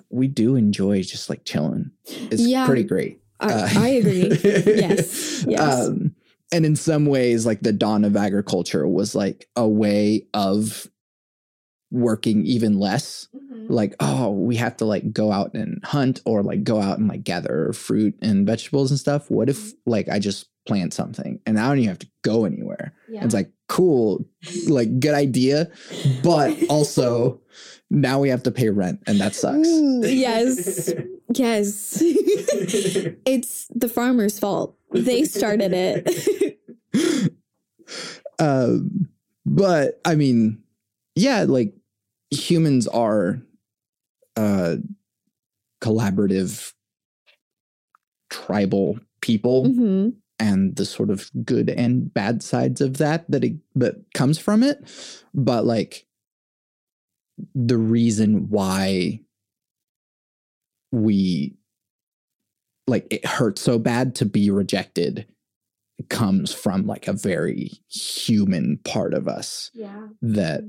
[0.10, 1.92] we do enjoy just like chilling.
[2.08, 2.66] It's Yeah.
[2.66, 3.22] pretty great.
[3.40, 4.28] I, Uh, I agree.
[4.44, 5.88] Yes, yes.
[5.88, 6.16] Um,
[6.52, 10.90] and in some ways, like the dawn of agriculture was like a way of
[11.92, 13.28] working even less.
[13.70, 17.08] Like, oh, we have to like go out and hunt or like go out and
[17.08, 19.30] like gather fruit and vegetables and stuff.
[19.30, 22.94] What if like I just plant something and I don't even have to go anywhere?
[23.10, 23.24] Yeah.
[23.26, 24.26] It's like, cool,
[24.68, 25.70] like good idea.
[26.24, 27.42] But also
[27.90, 29.68] now we have to pay rent and that sucks.
[29.68, 30.94] Yes.
[31.34, 32.00] Yes.
[33.26, 34.78] it's the farmer's fault.
[34.92, 36.60] They started it.
[38.38, 39.08] um,
[39.46, 40.62] but I mean,
[41.16, 41.74] yeah, like
[42.32, 43.42] humans are
[44.36, 44.76] uh
[45.82, 46.74] collaborative
[48.30, 50.10] tribal people hmm
[50.42, 54.64] and the sort of good and bad sides of that that it, that comes from
[54.64, 54.78] it.
[55.34, 56.06] But like
[57.56, 59.22] the reason why
[60.92, 61.56] we
[62.88, 65.28] like it hurts so bad to be rejected
[66.10, 70.08] comes from like a very human part of us Yeah.
[70.22, 70.64] that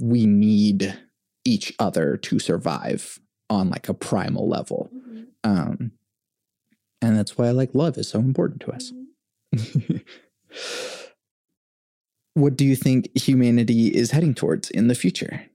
[0.00, 0.96] we need
[1.44, 3.18] each other to survive
[3.50, 4.90] on like a primal level.
[5.44, 5.90] Um
[7.02, 8.92] and that's why I like love is so important to us
[12.34, 15.46] what do you think humanity is heading towards in the future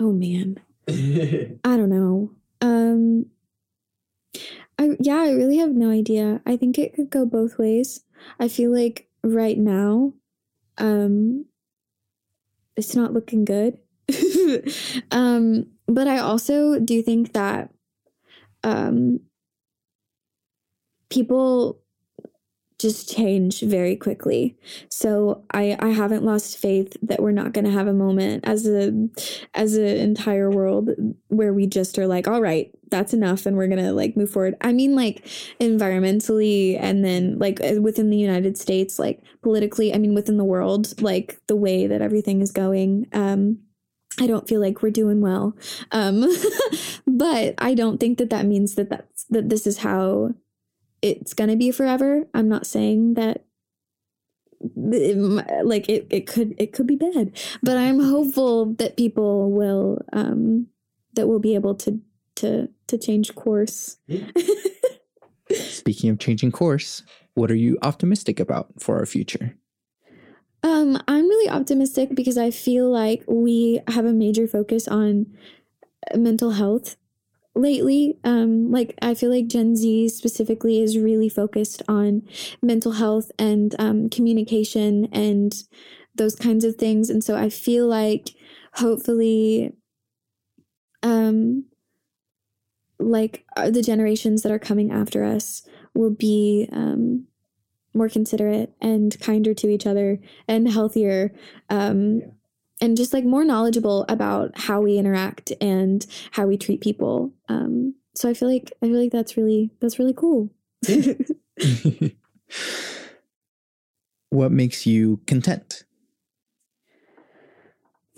[0.00, 0.60] Oh man.
[0.88, 2.30] I don't know.
[2.60, 3.26] Um
[4.78, 6.40] I yeah, I really have no idea.
[6.46, 8.04] I think it could go both ways.
[8.38, 10.12] I feel like right now
[10.78, 11.46] um
[12.76, 13.78] it's not looking good.
[15.10, 17.70] um but I also do think that
[18.62, 19.20] um
[21.10, 21.80] people
[22.78, 24.56] just change very quickly.
[24.88, 28.66] So I I haven't lost faith that we're not going to have a moment as
[28.68, 28.92] a
[29.54, 30.90] as an entire world
[31.26, 34.54] where we just are like, all right, that's enough, and we're gonna like move forward.
[34.60, 35.24] I mean, like
[35.60, 39.92] environmentally, and then like uh, within the United States, like politically.
[39.92, 43.08] I mean, within the world, like the way that everything is going.
[43.12, 43.58] Um,
[44.20, 45.56] I don't feel like we're doing well,
[45.92, 46.24] um,
[47.06, 50.34] but I don't think that that means that that's that this is how
[51.02, 52.26] it's gonna be forever.
[52.34, 53.44] I'm not saying that
[54.60, 55.16] it
[55.64, 57.30] like it, it could it could be bad
[57.62, 60.66] but i'm hopeful that people will um
[61.14, 62.00] that will be able to
[62.34, 63.98] to to change course
[65.52, 67.02] speaking of changing course
[67.34, 69.54] what are you optimistic about for our future
[70.64, 75.26] um i'm really optimistic because i feel like we have a major focus on
[76.16, 76.96] mental health
[77.58, 82.22] lately um like i feel like gen z specifically is really focused on
[82.62, 85.64] mental health and um, communication and
[86.14, 87.10] those kinds of things.
[87.10, 88.30] And so i feel like
[88.74, 89.72] hopefully
[91.02, 91.64] um
[92.98, 97.26] like uh, the generations that are coming after us will be um
[97.94, 101.32] more considerate and kinder to each other and healthier
[101.70, 102.20] um
[102.80, 107.32] and just like more knowledgeable about how we interact and how we treat people.
[107.48, 110.50] Um so i feel like i feel like that's really that's really cool.
[114.30, 115.84] What makes you content?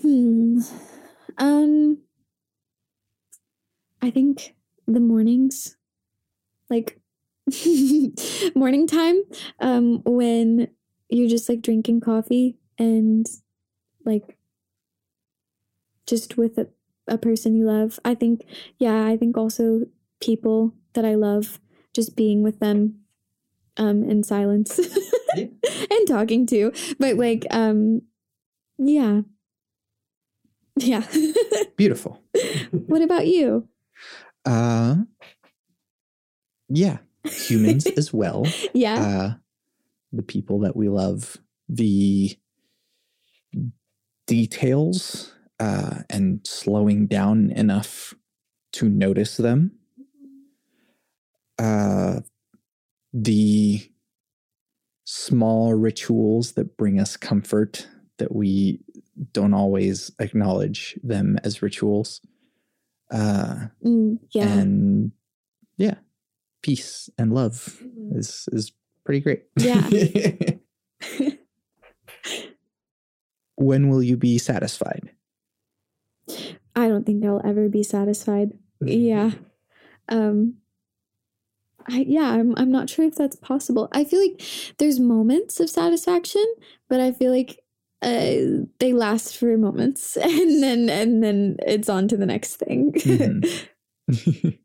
[0.03, 0.61] Hmm.
[1.39, 1.99] Um
[4.03, 4.55] I think
[4.87, 5.77] the mornings
[6.69, 6.99] like
[8.55, 9.23] morning time
[9.61, 10.69] um when
[11.09, 13.27] you're just like drinking coffee and
[14.05, 14.37] like
[16.11, 16.69] just with a,
[17.07, 17.99] a person you love.
[18.05, 18.45] I think
[18.79, 19.87] yeah, I think also
[20.21, 21.61] people that I love
[21.95, 22.97] just being with them
[23.77, 24.79] um in silence
[25.37, 25.47] Yeah.
[25.91, 28.03] and talking to but like um
[28.79, 29.23] Yeah.
[30.77, 31.07] Yeah.
[31.77, 32.23] Beautiful.
[32.87, 33.69] what about you?
[34.45, 34.97] Uh,
[36.69, 38.47] yeah, humans as well.
[38.73, 38.95] Yeah.
[38.95, 39.35] Uh,
[40.13, 41.37] the people that we love,
[41.69, 42.37] the
[44.27, 48.15] details, uh, and slowing down enough
[48.73, 49.73] to notice them.
[51.59, 52.21] Uh,
[53.13, 53.89] the
[55.05, 57.87] small rituals that bring us comfort
[58.19, 58.81] that we
[59.33, 62.21] don't always acknowledge them as rituals.
[63.11, 64.47] Uh, Mm, yeah.
[64.61, 65.13] and
[65.77, 65.97] yeah,
[66.63, 68.17] peace and love Mhm.
[68.19, 68.73] is is
[69.05, 69.45] pretty great.
[69.57, 69.89] Yeah.
[73.57, 75.11] when will you be satisfied?
[76.77, 78.53] I don't think I'll ever be satisfied.
[78.83, 79.33] Yeah.
[80.09, 80.55] Um
[81.87, 83.89] I yeah, I'm I'm not sure if that's possible.
[83.93, 84.43] I feel like
[84.79, 86.45] there's moments of satisfaction,
[86.89, 87.63] but I feel like
[88.03, 92.93] uh, they last for moments and then and then it's on to the next thing.
[92.93, 93.69] Mhm.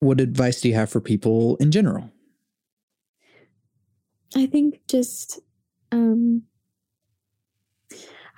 [0.00, 2.10] what advice do you have for people in general?
[4.34, 5.40] I think just
[5.92, 6.42] um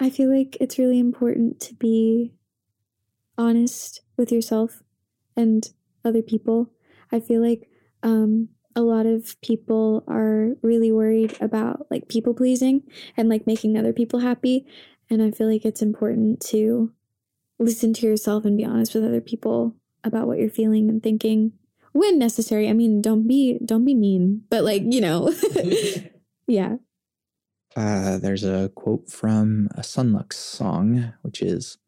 [0.00, 2.32] I feel like it's really important to be
[3.36, 4.82] honest with yourself
[5.36, 5.68] and
[6.04, 6.70] other people.
[7.12, 7.68] I feel like
[8.02, 12.82] um a lot of people are really worried about like people pleasing
[13.16, 14.66] and like making other people happy
[15.10, 16.92] and I feel like it's important to
[17.58, 19.74] listen to yourself and be honest with other people
[20.04, 21.52] about what you're feeling and thinking
[21.92, 22.68] when necessary.
[22.68, 25.34] I mean, don't be don't be mean, but like, you know.
[26.46, 26.76] yeah.
[27.78, 31.78] Uh, there's a quote from a Sunlux song, which is,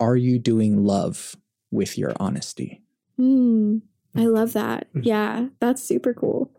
[0.00, 1.36] "Are you doing love
[1.70, 2.82] with your honesty?"
[3.16, 3.78] Hmm.
[4.16, 4.88] I love that.
[4.94, 6.50] Yeah, that's super cool.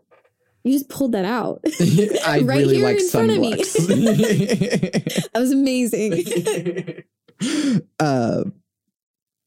[0.62, 1.60] You just pulled that out.
[2.26, 3.52] I Right really here like in front of me.
[5.32, 6.24] That was amazing.
[8.00, 8.44] uh,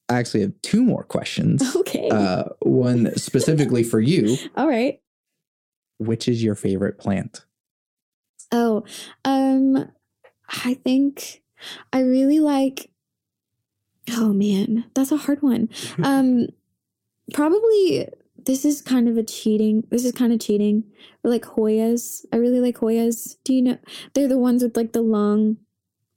[0.08, 1.76] I actually have two more questions.
[1.78, 2.10] okay.
[2.10, 4.38] Uh, one specifically for you.
[4.56, 5.02] All right.
[5.98, 7.46] Which is your favorite plant?
[8.52, 8.84] Oh,
[9.26, 9.92] um,
[10.64, 11.44] I think
[11.94, 12.90] I really like.
[14.12, 15.70] Oh man, that's a hard one.
[16.02, 16.48] Um,
[17.34, 18.10] probably
[18.46, 19.86] this is kind of a cheating.
[19.92, 20.84] This is kind of cheating.
[21.22, 23.36] But like Hoyas, I really like Hoyas.
[23.44, 23.78] Do you know?
[24.14, 25.58] They're the ones with like the long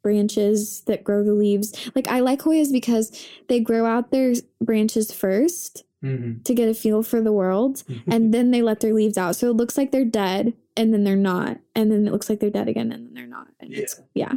[0.03, 1.91] branches that grow the leaves.
[1.95, 7.03] Like I like Hoyas because they grow out their branches first to get a feel
[7.03, 9.37] for the world and then they let their leaves out.
[9.37, 11.59] So it looks like they're dead and then they're not.
[11.77, 13.47] And then it looks like they're dead again and then they're not.
[13.61, 14.33] And it's yeah.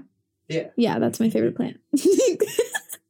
[0.47, 0.67] Yeah.
[0.75, 1.77] Yeah, that's my favorite plant.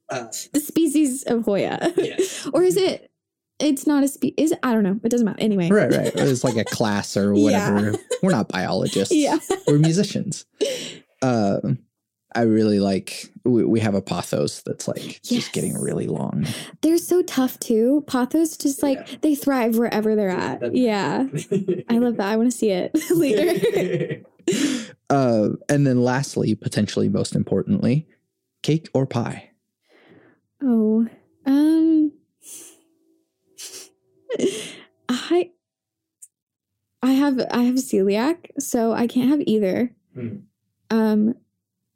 [0.08, 1.92] Uh, the species of Hoya.
[1.96, 2.48] Yes.
[2.54, 3.10] or is it
[3.58, 4.60] it's not a spe is it?
[4.62, 5.00] I don't know.
[5.02, 5.40] It doesn't matter.
[5.40, 5.68] Anyway.
[5.68, 6.12] right, right.
[6.14, 7.72] It's like a class or Yeah.
[7.72, 7.98] whatever.
[8.22, 9.12] We're not biologists.
[9.12, 9.38] Yeah.
[9.66, 10.46] We're musicians.
[11.22, 11.58] Uh,
[12.36, 13.32] I really like.
[13.44, 15.20] We, we have a pothos that's like Yes.
[15.22, 16.46] just getting really long.
[16.82, 18.04] They're so tough too.
[18.06, 19.16] Pothos just like Yeah.
[19.22, 20.74] they thrive wherever they're at.
[20.74, 21.26] Yeah.
[21.88, 22.28] I love that.
[22.28, 24.22] I want to see it later.
[25.10, 28.06] uh, and then lastly, potentially most importantly,
[28.62, 29.50] cake or pie.
[30.62, 31.06] Oh,
[31.46, 32.12] um,
[35.08, 35.50] I,
[37.02, 39.94] I have I have celiac, so I can't have either.
[40.14, 40.36] Hmm.
[40.90, 41.34] Um,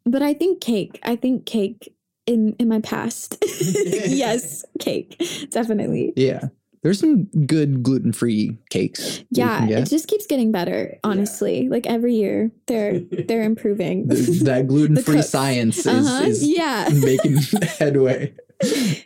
[0.05, 0.99] but I think cake.
[1.03, 1.93] I think cake
[2.27, 3.37] in in my past.
[3.61, 5.21] yes, cake,
[5.51, 6.13] definitely.
[6.17, 6.49] Yeah.
[6.83, 9.23] There's some good gluten free cakes.
[9.31, 10.99] Yeah, it just keeps getting better.
[11.05, 14.09] Honestly, like every year, they're they're improving.
[14.09, 16.25] Th- that gluten free science is, uh-huh.
[16.25, 16.89] is Yeah.
[17.03, 17.37] making
[17.79, 18.35] headway.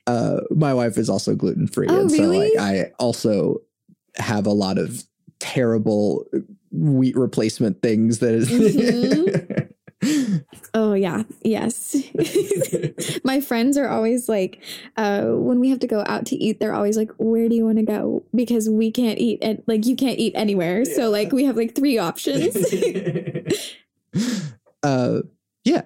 [0.07, 2.53] Uh, my wife is also gluten free, Oh, and so like?
[2.61, 3.61] I also
[4.17, 5.03] have a lot of
[5.41, 6.27] terrible
[6.71, 8.49] wheat replacement things that is.
[8.51, 9.64] Mhm.
[10.77, 11.95] Oh yeah, yes.
[13.25, 14.61] My friends are always like,
[14.97, 17.65] uh, when we have to go out to eat, they're always like, "Where do you
[17.65, 20.85] want to go?" Because we can't eat, and like you can't eat anywhere.
[20.85, 22.57] So like we have like three options.
[24.83, 25.21] uh,
[25.65, 25.83] yeah,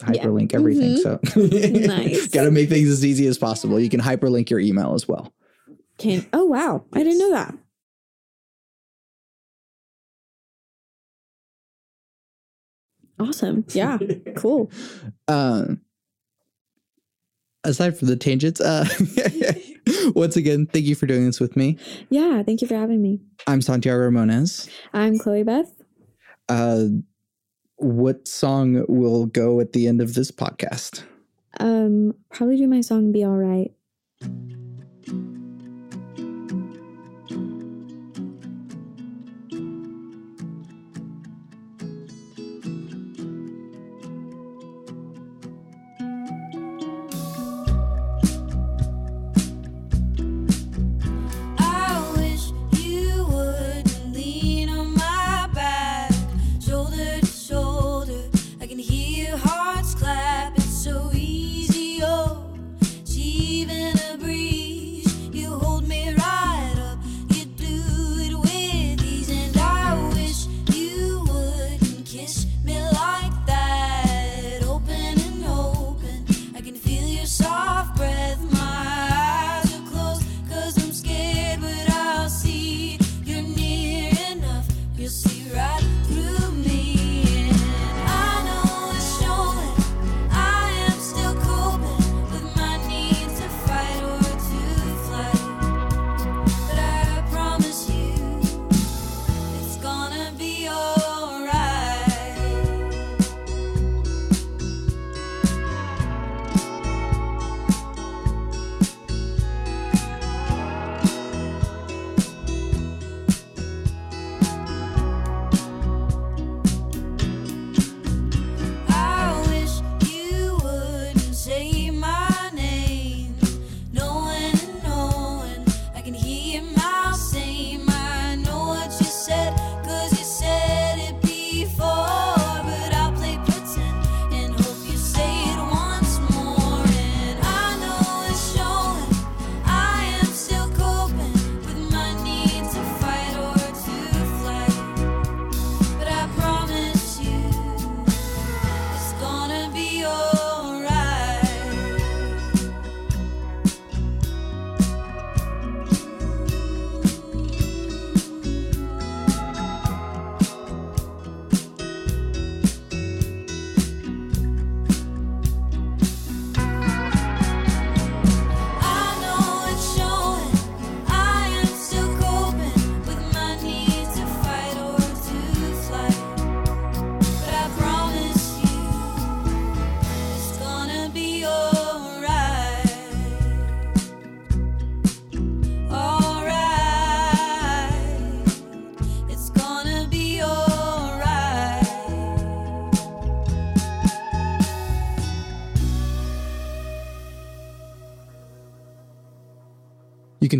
[0.00, 0.06] Yeah.
[0.06, 0.96] hyperlink everything.
[0.98, 1.40] Mm-hmm.
[1.40, 2.28] So Nice.
[2.32, 3.80] got to make things as easy as possible.
[3.80, 5.32] You can hyperlink your email as well.
[5.98, 7.54] Can oh wow, I didn't know that.
[13.18, 13.64] Awesome.
[13.70, 13.98] Yeah.
[14.36, 14.70] Cool.
[15.28, 15.80] Um,
[17.64, 18.86] aside from the tangents, uh,
[20.14, 21.78] once again, thank you for doing this with me.
[22.10, 22.42] Yeah.
[22.42, 23.20] Thank you for having me.
[23.46, 24.68] I'm Santiago Ramones.
[24.92, 25.72] I'm Chloe Beth.
[26.50, 26.84] Uh,
[27.76, 31.04] what song will go at the end of this podcast?
[31.58, 33.72] Um, probably do my song "Be All Right."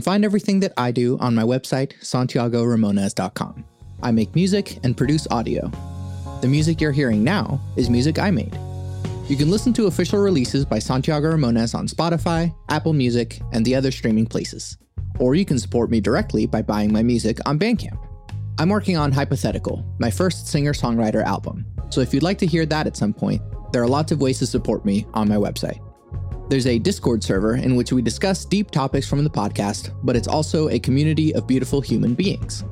[0.07, 3.65] Find everything that I do on my website, santiagoramones.com.
[4.05, 5.69] I make music and produce audio.
[6.43, 8.57] The music you're hearing now is music I made.
[9.29, 13.75] You can listen to official releases by Santiago Ramones on Spotify, Apple Music, and the
[13.75, 14.79] other streaming places.
[15.19, 17.99] Or you can support me directly by buying my music on Bandcamp.
[18.61, 22.65] I'm working on Hypothetical, my first singer songwriter album, so if you'd like to hear
[22.67, 23.43] that at some point,
[23.73, 25.81] there are lots of ways to support me on my website.
[26.49, 30.29] There's a Discord server in which we discuss deep topics from the podcast, but it's
[30.29, 32.63] also a community of beautiful human beings.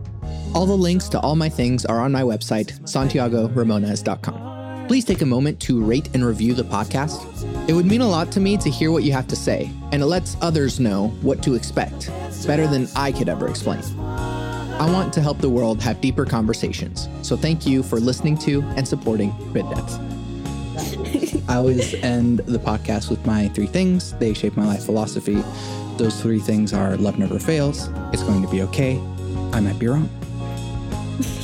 [0.55, 4.87] All the links to all my things are on my website, santiagoramones.com.
[4.87, 7.69] Please take a moment to rate and review the podcast.
[7.69, 10.03] It would mean a lot to me to hear what you have to say, and
[10.03, 12.11] it lets others know what to expect,
[12.47, 13.83] better than I could ever explain.
[13.99, 17.09] I want to help the world have deeper conversations.
[17.23, 19.65] So thank you for listening to and supporting Bit.
[21.49, 24.13] I always end the podcast with my three things.
[24.15, 25.43] They shape my life philosophy.
[25.97, 28.99] Those three things are love never fails, it's going to be okay,
[29.53, 30.09] I might be wrong.